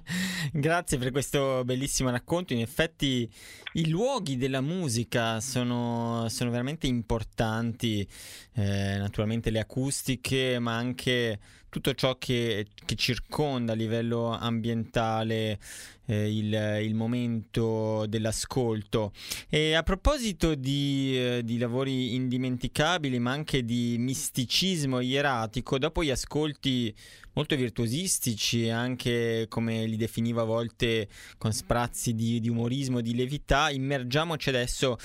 [0.52, 2.52] Grazie per questo bellissimo racconto.
[2.52, 3.28] In effetti,
[3.74, 8.06] i luoghi della musica sono, sono veramente importanti.
[8.54, 11.38] Eh, naturalmente, le acustiche, ma anche
[11.68, 15.58] tutto ciò che, che circonda a livello ambientale
[16.06, 19.12] eh, il, il, momento dell'ascolto.
[19.48, 26.10] E a proposito di, eh, di, lavori indimenticabili, ma anche di misticismo ieratico, dopo gli
[26.10, 26.94] ascolti
[27.38, 31.06] molto virtuosistici, anche come li definiva a volte
[31.38, 34.98] con sprazzi di, di umorismo, di levità, immergiamoci adesso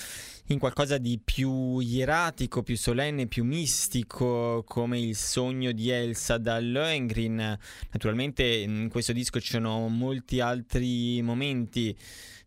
[0.48, 6.60] in qualcosa di più ieratico, più solenne, più mistico, come il sogno di Elsa da
[6.60, 7.56] Lohengrin.
[7.92, 11.96] Naturalmente in questo disco ci sono molti altri momenti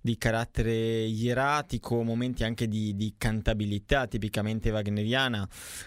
[0.06, 5.46] di carattere ieratico, momenti anche di, di cantabilità tipicamente wagneriana.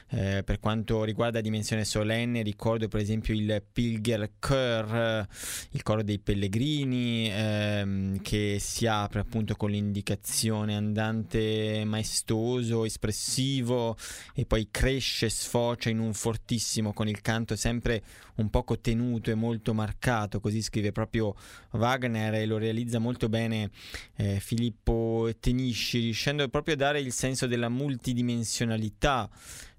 [0.10, 5.26] Eh, per quanto riguarda dimensione solenne, ricordo per esempio il Pilger Chor,
[5.72, 13.96] il coro dei pellegrini, ehm, che si apre appunto con l'indicazione andante maestoso, espressivo
[14.36, 18.04] e poi cresce, sfocia in un fortissimo con il canto sempre
[18.40, 21.36] un poco tenuto e molto marcato, così scrive proprio
[21.72, 23.70] Wagner e lo realizza molto bene
[24.16, 29.30] eh, Filippo Tenisci, riuscendo proprio a dare il senso della multidimensionalità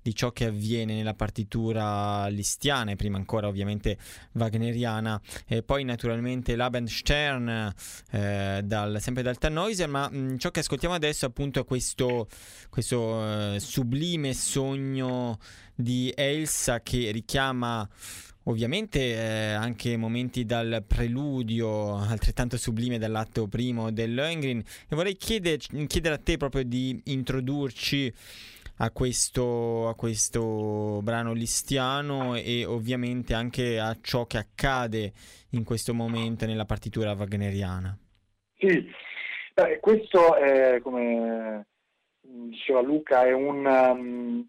[0.02, 3.98] di ciò che avviene nella partitura listiana e prima ancora ovviamente
[4.32, 5.20] wagneriana.
[5.46, 7.72] E poi naturalmente l'Abendstern
[8.10, 12.28] eh, dal, sempre dal Tannhäuser ma mh, ciò che ascoltiamo adesso appunto è questo,
[12.70, 15.38] questo eh, sublime sogno
[15.74, 17.88] di Elsa che richiama
[18.44, 26.14] Ovviamente eh, anche momenti dal preludio altrettanto sublime dall'atto primo dell'Oengrin e vorrei chiedere, chiedere
[26.14, 28.12] a te proprio di introdurci
[28.78, 35.12] a questo, a questo brano listiano e ovviamente anche a ciò che accade
[35.50, 37.96] in questo momento nella partitura wagneriana.
[38.58, 38.90] Sì,
[39.52, 41.66] Beh, questo è come
[42.20, 43.66] diceva Luca, è un...
[43.66, 44.48] Um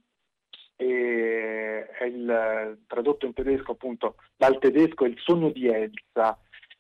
[0.82, 6.36] e è il, tradotto in tedesco appunto dal tedesco è il sogno di Elsa,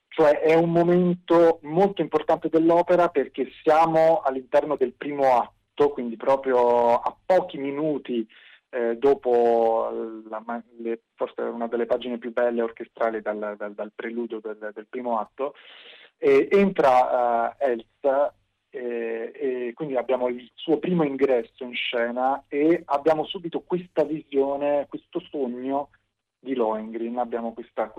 [0.08, 6.96] cioè è un momento molto importante dell'opera perché siamo all'interno del primo atto, quindi proprio
[6.96, 8.28] a pochi minuti
[8.72, 14.40] eh, dopo la, le, forse una delle pagine più belle orchestrali dal, dal, dal preludio
[14.40, 15.54] del, del, primo atto,
[16.18, 18.34] eh, entra uh, Elsa
[18.72, 24.88] e, e quindi abbiamo il suo primo ingresso in scena e abbiamo subito questa visione,
[24.88, 25.90] questo sogno
[26.40, 27.94] di Lohengrin, abbiamo questa,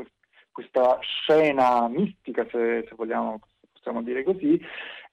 [0.51, 3.39] questa scena mistica, se, se, vogliamo,
[3.71, 4.61] possiamo dire così,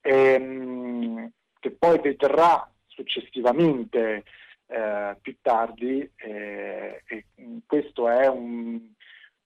[0.01, 1.29] ehm,
[1.59, 4.23] che poi vedrà successivamente
[4.67, 7.25] eh, più tardi eh, e
[7.65, 8.79] questo è un,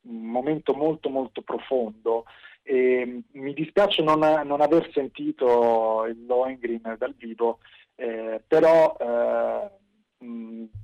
[0.01, 2.25] un momento molto molto profondo
[2.63, 7.59] e mi dispiace non, non, aver sentito il Lohengrin dal vivo,
[7.95, 9.69] eh, però eh,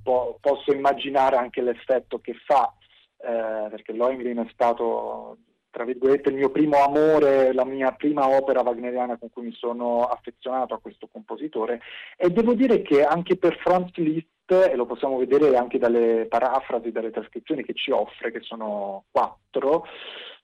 [0.03, 2.73] po- posso immaginare anche l'effetto che fa,
[3.17, 5.37] eh, perché Lohengrin è stato
[5.71, 10.03] tra virgolette il mio primo amore, la mia prima opera wagneriana con cui mi sono
[10.03, 11.79] affezionato a questo compositore.
[12.17, 16.91] E devo dire che anche per Franz Liszt, e lo possiamo vedere anche dalle parafrasi,
[16.91, 19.85] dalle trascrizioni che ci offre, che sono quattro,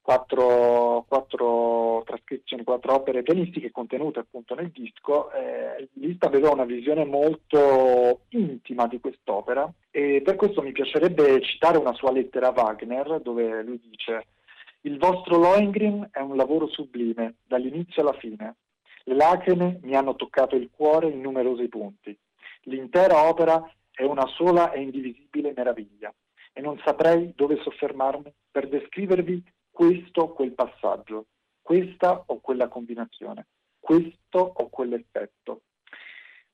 [0.05, 7.05] quattro, quattro trascrizioni, quattro opere pianistiche contenute appunto nel disco, eh, Liszt aveva una visione
[7.05, 13.19] molto intima di quest'opera e per questo mi piacerebbe citare una sua lettera a Wagner
[13.19, 14.27] dove lui dice
[14.81, 18.57] il vostro Lohengrin è un lavoro sublime, dall'inizio alla fine.
[19.05, 22.15] Le lacrime mi hanno toccato il cuore in numerosi punti.
[22.65, 26.13] L'intera opera è una sola e indivisibile meraviglia
[26.53, 29.43] e non saprei dove soffermarmi per descrivervi
[29.76, 31.26] questo o quel passaggio,
[31.61, 33.47] questa o quella combinazione,
[33.78, 35.63] questo o quell'effetto.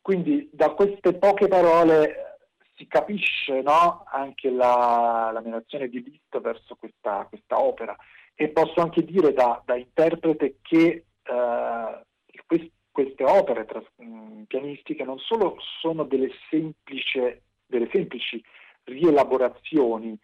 [0.01, 2.39] Quindi da queste poche parole
[2.75, 7.95] si capisce no, anche la, la narrazione di Liszt verso questa, questa opera
[8.33, 12.05] e posso anche dire da, da interprete che eh,
[12.47, 18.43] quest, queste opere tras, mh, mm, pianistiche non solo sono delle, semplice, delle semplici
[18.85, 20.17] rielaborazioni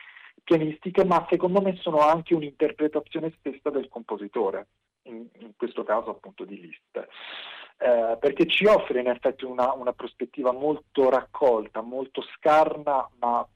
[0.44, 4.68] pianistiche, ma secondo me sono anche un'interpretazione stessa del compositore,
[5.04, 7.08] in, in questo caso appunto di Liszt.
[7.80, 13.48] Eh, perché ci offre in effetti una, una, prospettiva molto raccolta, molto scarna, ma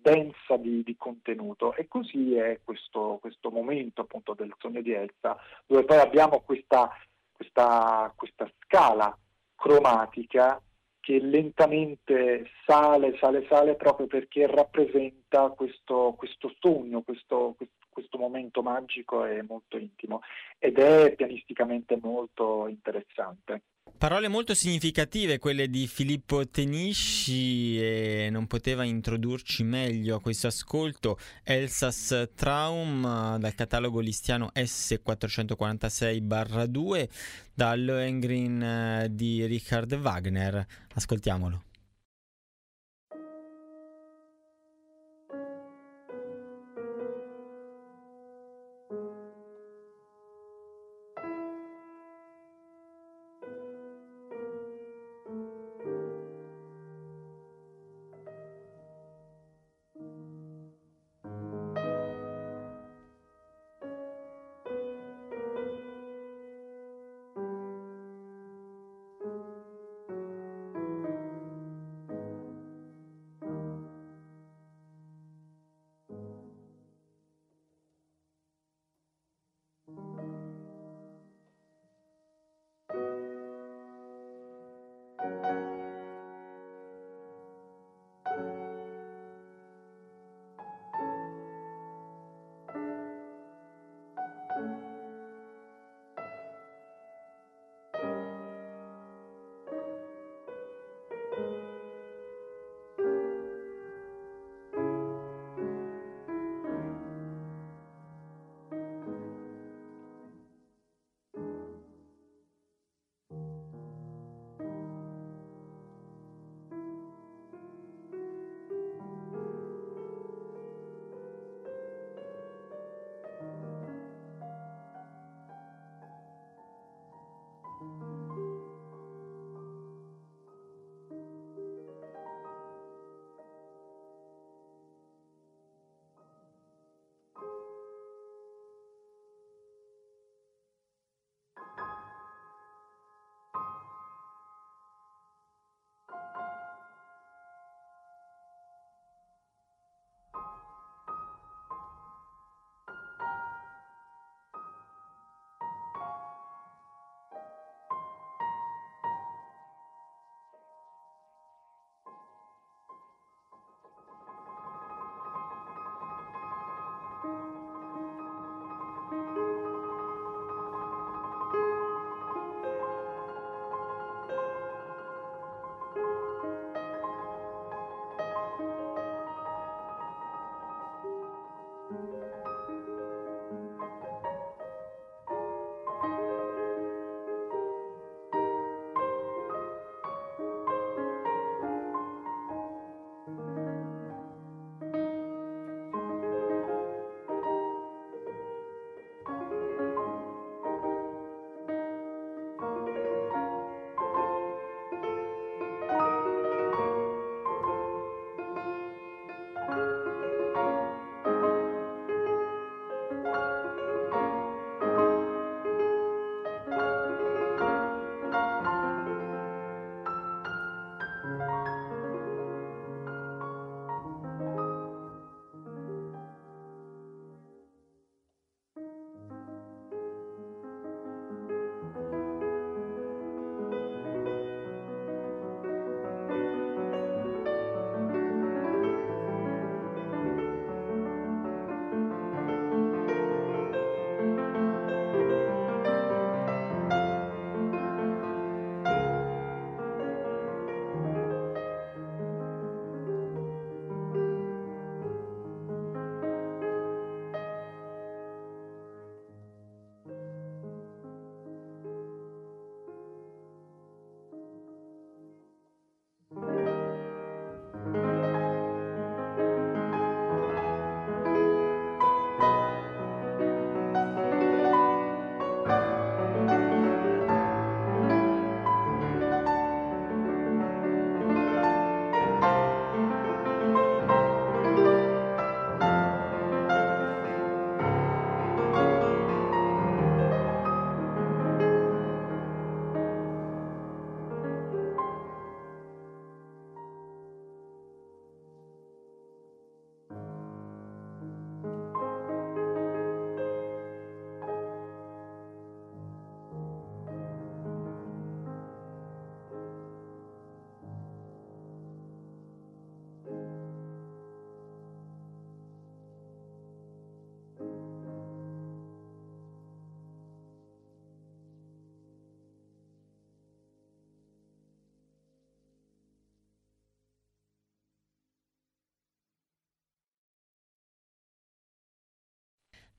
[0.00, 5.36] densa di, di, contenuto e così è questo, questo, momento appunto del sogno di Elsa
[5.66, 6.90] dove poi abbiamo questa,
[7.30, 9.16] questa, questa scala
[9.54, 10.60] cromatica
[11.08, 17.56] che lentamente sale, sale, sale proprio perché rappresenta questo, questo sogno, questo,
[17.88, 20.20] questo, momento magico e molto intimo
[20.58, 23.62] ed è pianisticamente molto interessante.
[23.98, 31.18] Parole molto significative quelle di Filippo Tenisci e non poteva introdurci meglio a questo ascolto
[31.42, 37.08] Elsas Traum dal catalogo listiano S446-2
[37.52, 40.64] dal Lohengrin eh, di Richard Wagner.
[40.94, 41.67] Ascoltiamolo.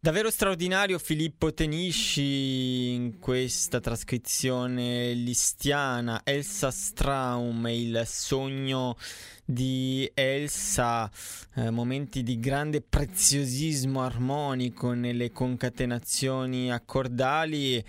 [0.01, 8.95] Davvero straordinario Filippo Tenisci in questa trascrizione listiana, Elsa Straum, il sogno
[9.43, 11.11] di Elsa,
[11.55, 17.83] eh, momenti di grande preziosismo armonico nelle concatenazioni accordali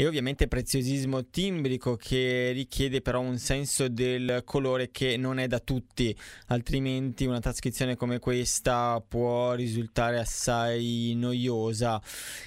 [0.00, 5.58] e ovviamente preziosismo timbrico che richiede però un senso del colore che non è da
[5.58, 12.00] tutti, altrimenti una trascrizione come questa può risultare assai noiosa.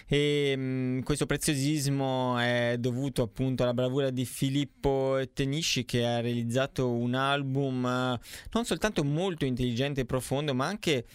[0.07, 6.21] E mh, mm, questo preziosismo è dovuto appunto alla bravura di Filippo Tenisci che ha
[6.21, 8.19] realizzato un album eh,
[8.51, 11.05] non soltanto molto intelligente e profondo ma anche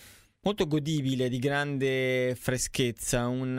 [0.46, 3.56] molto godibile, di grande freschezza, un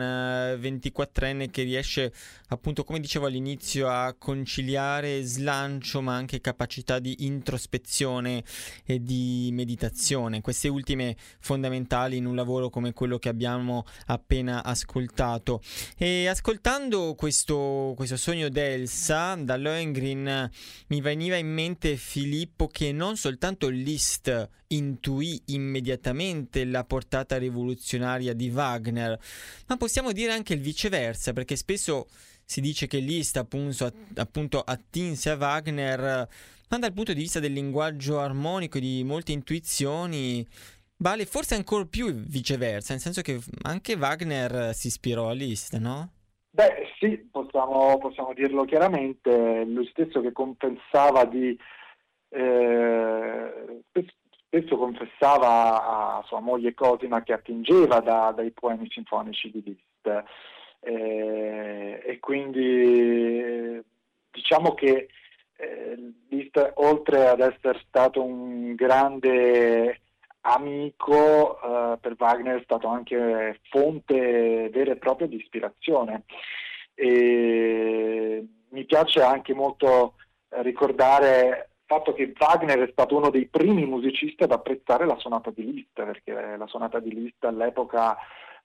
[0.58, 2.10] 24enne eh, che riesce
[2.48, 8.42] appunto, come dicevo all'inizio, a conciliare slancio ma anche capacità di introspezione
[8.86, 15.60] e di meditazione, queste ultime fondamentali in un lavoro come quello che abbiamo appena ascoltato.
[15.98, 20.50] E ascoltando questo, questo sogno d'Elsa, da Lohengrin
[20.86, 28.50] mi veniva in mente Filippo che non soltanto Liszt intuì immediatamente la portata rivoluzionaria di
[28.50, 29.18] Wagner,
[29.66, 32.06] ma possiamo dire anche il viceversa, perché spesso
[32.44, 36.28] si dice che Liszt appunto, appunto attinse a Wagner,
[36.70, 40.46] ma dal punto di vista del linguaggio armonico e di molte intuizioni
[40.98, 46.12] vale forse ancora più viceversa, nel senso che anche Wagner si ispirò a Liszt, no?
[46.50, 51.56] Beh sì, possiamo, possiamo dirlo chiaramente, lui stesso che compensava di
[52.30, 53.82] eh,
[54.48, 60.24] spesso confessava a sua moglie Cosima che attingeva da, dai poemi sinfonici di Liszt.
[60.80, 63.82] Eh, e quindi
[64.30, 65.08] diciamo che
[65.56, 70.00] eh, Liszt oltre ad essere stato un grande
[70.42, 76.24] amico eh, per Wagner è stato anche fonte vera e propria di ispirazione.
[76.94, 80.14] E mi piace anche molto
[80.48, 85.64] ricordare fatto che Wagner è stato uno dei primi musicisti ad apprezzare la sonata di
[85.72, 88.14] Liszt, perché la sonata di Liszt all'epoca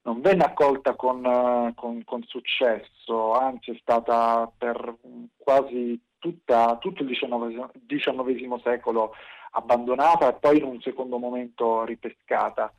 [0.01, 4.97] non venne accolta con, con, con successo, anzi è stata per
[5.37, 9.13] quasi tutta, tutto il XIX, secolo
[9.51, 12.73] abbandonata e poi in un secondo momento ripescata.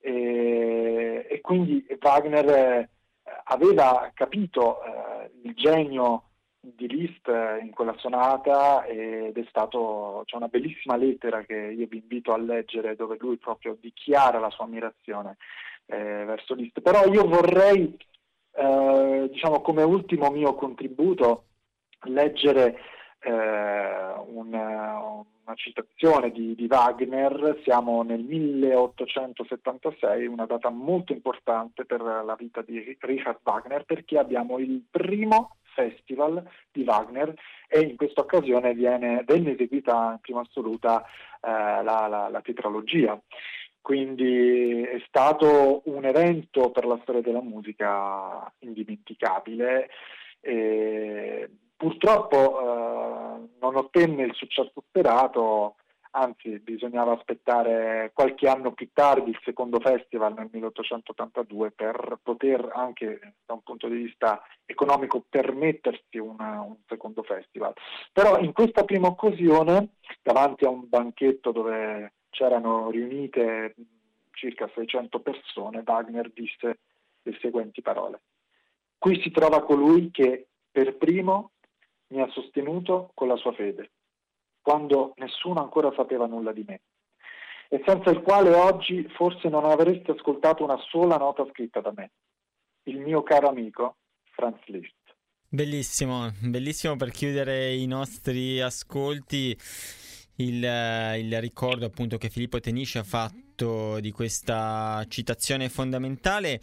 [0.00, 2.88] E, e quindi Wagner eh,
[3.44, 6.22] aveva capito eh, il genio
[6.74, 7.28] di Liszt
[7.60, 12.38] in quella sonata ed è stato, c'è una bellissima lettera che io vi invito a
[12.38, 15.36] leggere dove lui proprio dichiara la sua ammirazione
[15.86, 16.80] eh, verso Liszt.
[16.80, 17.96] Però io vorrei,
[18.52, 21.48] eh, diciamo come ultimo mio contributo,
[22.04, 22.78] leggere
[23.20, 32.00] eh, una, una, citazione di, di, Wagner, siamo nel 1876, una data molto importante per
[32.00, 37.34] la vita di Richard Wagner perché abbiamo il primo Festival di Wagner
[37.68, 43.20] e in questa occasione viene, venne eseguita in prima assoluta eh, la, la, la tetralogia.
[43.80, 49.90] Quindi è stato un evento per la storia della musica indimenticabile.
[50.40, 55.76] E purtroppo eh, non ottenne il successo sperato
[56.16, 63.34] anzi bisognava aspettare qualche anno più tardi il secondo festival nel 1882 per poter anche
[63.44, 67.74] da un punto di vista economico permettersi una, un secondo festival.
[68.12, 73.74] Però in questa prima occasione, davanti a un banchetto dove c'erano riunite
[74.32, 76.78] circa 600 persone, Wagner disse
[77.22, 78.22] le seguenti parole.
[78.98, 81.50] Qui si trova colui che per primo
[82.08, 83.90] mi ha sostenuto con la sua fede
[84.64, 86.80] quando nessuno ancora sapeva nulla di me
[87.68, 92.12] e senza il quale oggi forse non avreste ascoltato una sola nota scritta da me.
[92.84, 93.96] Il mio caro amico
[94.30, 94.94] Franz Liszt.
[95.46, 99.56] Bellissimo, bellissimo per chiudere i nostri ascolti
[100.36, 106.60] il, eh, il, ricordo appunto che Filippo Tenisci ha fatto di questa citazione fondamentale.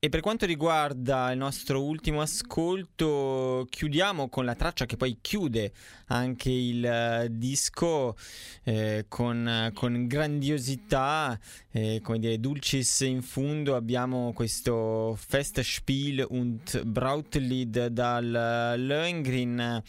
[0.00, 5.72] E per quanto riguarda il nostro ultimo ascolto chiudiamo con la traccia che poi chiude
[6.06, 8.16] anche il uh, disco
[8.62, 11.36] eh, con, con, grandiosità
[11.72, 19.82] eh, come dire dulcis in fundo abbiamo questo Festspiel und Brautlied dal Lohengrin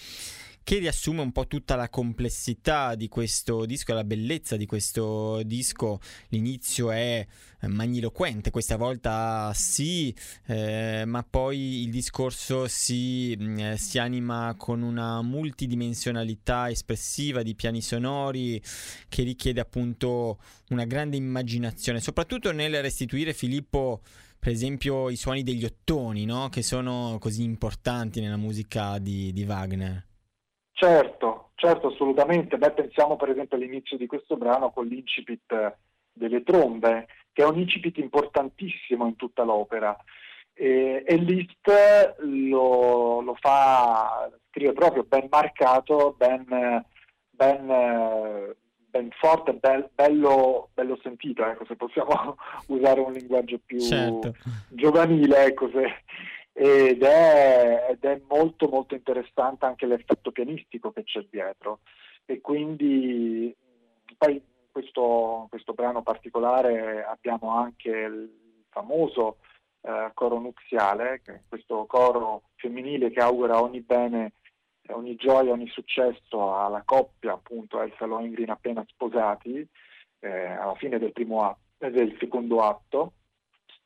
[0.69, 5.99] che riassume un po' tutta la complessità di questo disco, la bellezza di questo disco.
[6.27, 7.25] L'inizio è
[7.59, 10.15] eh, magniloquente, questa volta sì,
[10.45, 17.55] eh, ma poi il discorso si, mm, eh, si, anima con una multidimensionalità espressiva di
[17.55, 18.61] piani sonori
[19.07, 20.37] che richiede appunto
[20.69, 24.01] una grande immaginazione, soprattutto nel restituire Filippo
[24.37, 26.47] per esempio i suoni degli ottoni, no?
[26.49, 30.08] che sono così importanti nella musica di, di Wagner.
[30.79, 32.57] Certo, certo, assolutamente.
[32.57, 35.75] Beh, pensiamo per esempio all'inizio di questo brano con l'incipit
[36.13, 39.93] delle trombe, che è un incipit importantissimo in tutta l'opera.
[40.53, 46.45] E, e Liszt lo, lo, fa, scrive proprio ben marcato, ben,
[47.29, 48.55] ben,
[48.89, 54.33] ben forte, bel, bello, bello, sentito, ecco, se possiamo usare un linguaggio più certo.
[54.69, 56.03] giovanile, ecco, se,
[56.61, 61.79] ed, è, ed è molto molto interessante anche l'effetto pianistico che c'è dietro
[62.25, 63.55] e quindi
[64.17, 69.37] poi questo, questo brano particolare abbiamo anche il famoso
[69.81, 74.33] eh, coro nuziale, questo coro femminile che augura ogni bene,
[74.89, 79.65] ogni gioia, ogni successo alla coppia, appunto Elsa Lohengrin appena sposati,
[80.19, 83.13] eh, alla fine del, primo atto, del secondo atto.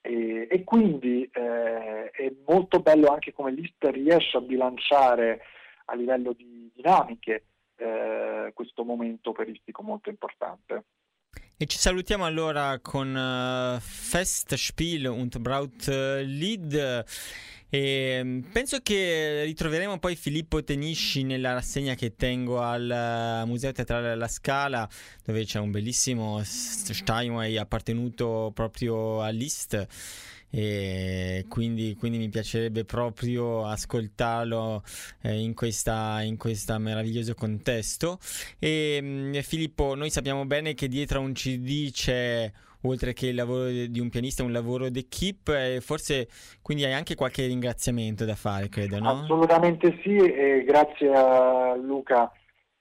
[0.05, 5.41] E, e quindi eh, è molto bello anche come Liszt riesce a bilanciare
[5.85, 7.45] a livello di dinamiche
[7.77, 10.83] eh, questo momento operistico molto importante.
[11.55, 17.05] E ci salutiamo allora con uh, Festspiel und Brautlied.
[17.73, 24.13] E mm, penso che ritroveremo poi Filippo Tenisci nella rassegna che tengo al Museo Teatrale
[24.13, 24.87] La Scala,
[25.25, 29.87] dove c'è un bellissimo Steinway appartenuto proprio a Liszt
[30.51, 34.83] e quindi, quindi mi piacerebbe proprio ascoltarlo
[35.23, 35.91] eh, in, questo
[36.77, 38.19] meraviglioso contesto.
[38.59, 42.51] E mh, Filippo, noi sappiamo bene che dietro a un CD c'è
[42.83, 46.27] oltre che il lavoro di un pianista, un lavoro d'equipe e forse
[46.61, 49.21] quindi hai anche qualche ringraziamento da fare, credo, no?
[49.23, 52.31] Assolutamente sì e grazie a Luca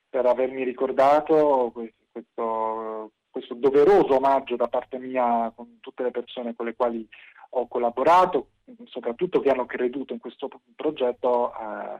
[0.08, 1.72] per avermi ricordato
[2.12, 7.08] questo, questo doveroso omaggio da parte mia con tutte le persone con le quali
[7.54, 8.48] ho collaborato,
[8.84, 11.96] soprattutto che hanno creduto in questo progetto eh,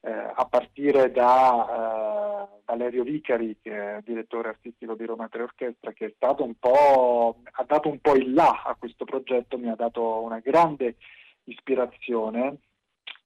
[0.00, 5.92] eh, a partire da eh, Valerio Vicari, che è direttore artistico di Roma 3 Orchestra,
[5.92, 9.68] che è stato un po', ha dato un po' il là a questo progetto, mi
[9.68, 10.96] ha dato una grande
[11.44, 12.58] ispirazione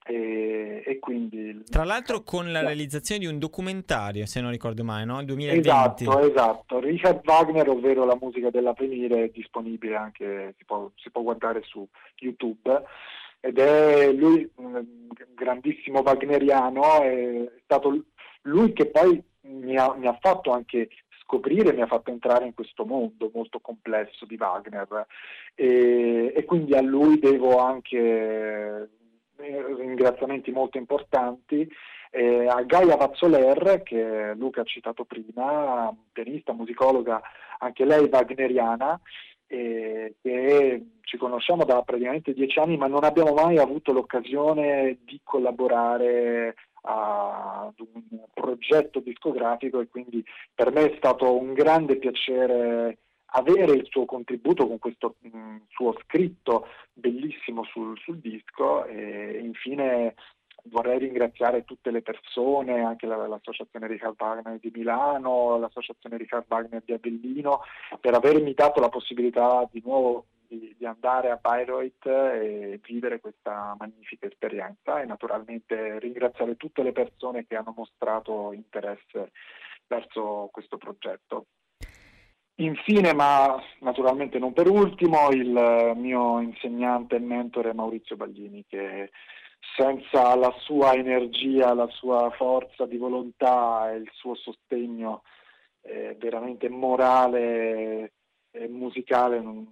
[0.05, 1.63] e, e, quindi...
[1.65, 5.23] Tra l'altro con la realizzazione di un documentario, se non ricordo mai, no?
[5.23, 5.69] 2020.
[5.69, 6.81] Esatto, esatto.
[6.81, 11.87] Richard Wagner, ovvero la musica dell'avvenire, è disponibile anche, si può, si può guardare su
[12.17, 12.83] YouTube
[13.45, 14.87] ed è lui un
[15.35, 18.05] grandissimo wagneriano, è stato
[18.43, 20.89] lui che poi mi ha, mi ha fatto anche
[21.23, 25.07] scoprire, mi ha fatto entrare in questo mondo molto complesso di Wagner.
[25.57, 28.91] E, e quindi a lui devo anche
[29.37, 31.69] ringraziamenti molto importanti.
[32.13, 37.21] Eh, a Gaia Vazzoler, che Luca ha citato prima, pianista, musicologa,
[37.59, 39.01] anche lei wagneriana,
[39.53, 45.21] eh, che ci conosciamo da praticamente dieci anni, ma non abbiamo mai avuto l'occasione di
[45.23, 50.25] collaborare ad un progetto discografico e quindi
[50.55, 52.99] per me è stato un grande piacere
[53.35, 60.15] avere il suo contributo con questo mh, suo scritto bellissimo sul, sul, disco e infine
[60.65, 66.83] vorrei ringraziare tutte le persone, anche la, l'associazione Richard Wagner di Milano, l'associazione Richard Wagner
[66.85, 67.61] di Avellino,
[68.01, 73.75] per avermi dato la possibilità di nuovo di, di andare a Bayreuth e vivere questa
[73.79, 79.33] magnifica esperienza e naturalmente ringraziare tutte le persone che hanno mostrato interesse
[79.87, 81.47] verso questo progetto.
[82.57, 89.11] Infine, ma naturalmente non per ultimo, il mio insegnante e mentore Maurizio Baglini, che
[89.77, 95.23] senza la sua energia, la sua forza di volontà e il suo sostegno
[95.83, 98.13] eh, veramente morale
[98.51, 99.67] e musicale, non,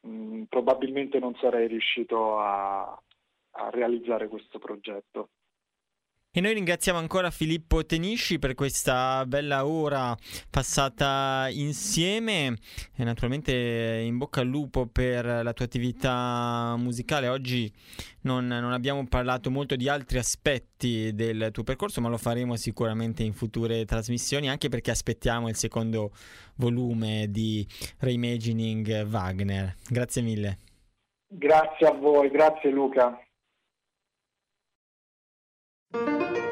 [0.00, 5.30] mh, mm, probabilmente non sarei riuscito a, a realizzare questo progetto.
[6.34, 10.16] E noi ringraziamo ancora Filippo Tenisci per questa bella ora
[10.48, 12.56] passata insieme
[12.96, 17.28] e naturalmente in bocca al lupo per la tua attività musicale.
[17.28, 17.70] Oggi
[18.22, 23.22] non, non, abbiamo parlato molto di altri aspetti del tuo percorso, ma lo faremo sicuramente
[23.22, 26.12] in future trasmissioni, anche perché aspettiamo il secondo
[26.56, 27.62] volume di
[27.98, 29.74] Reimagining Wagner.
[29.86, 30.58] Grazie mille.
[31.28, 33.20] Grazie a voi, grazie Luca.
[35.92, 36.51] Música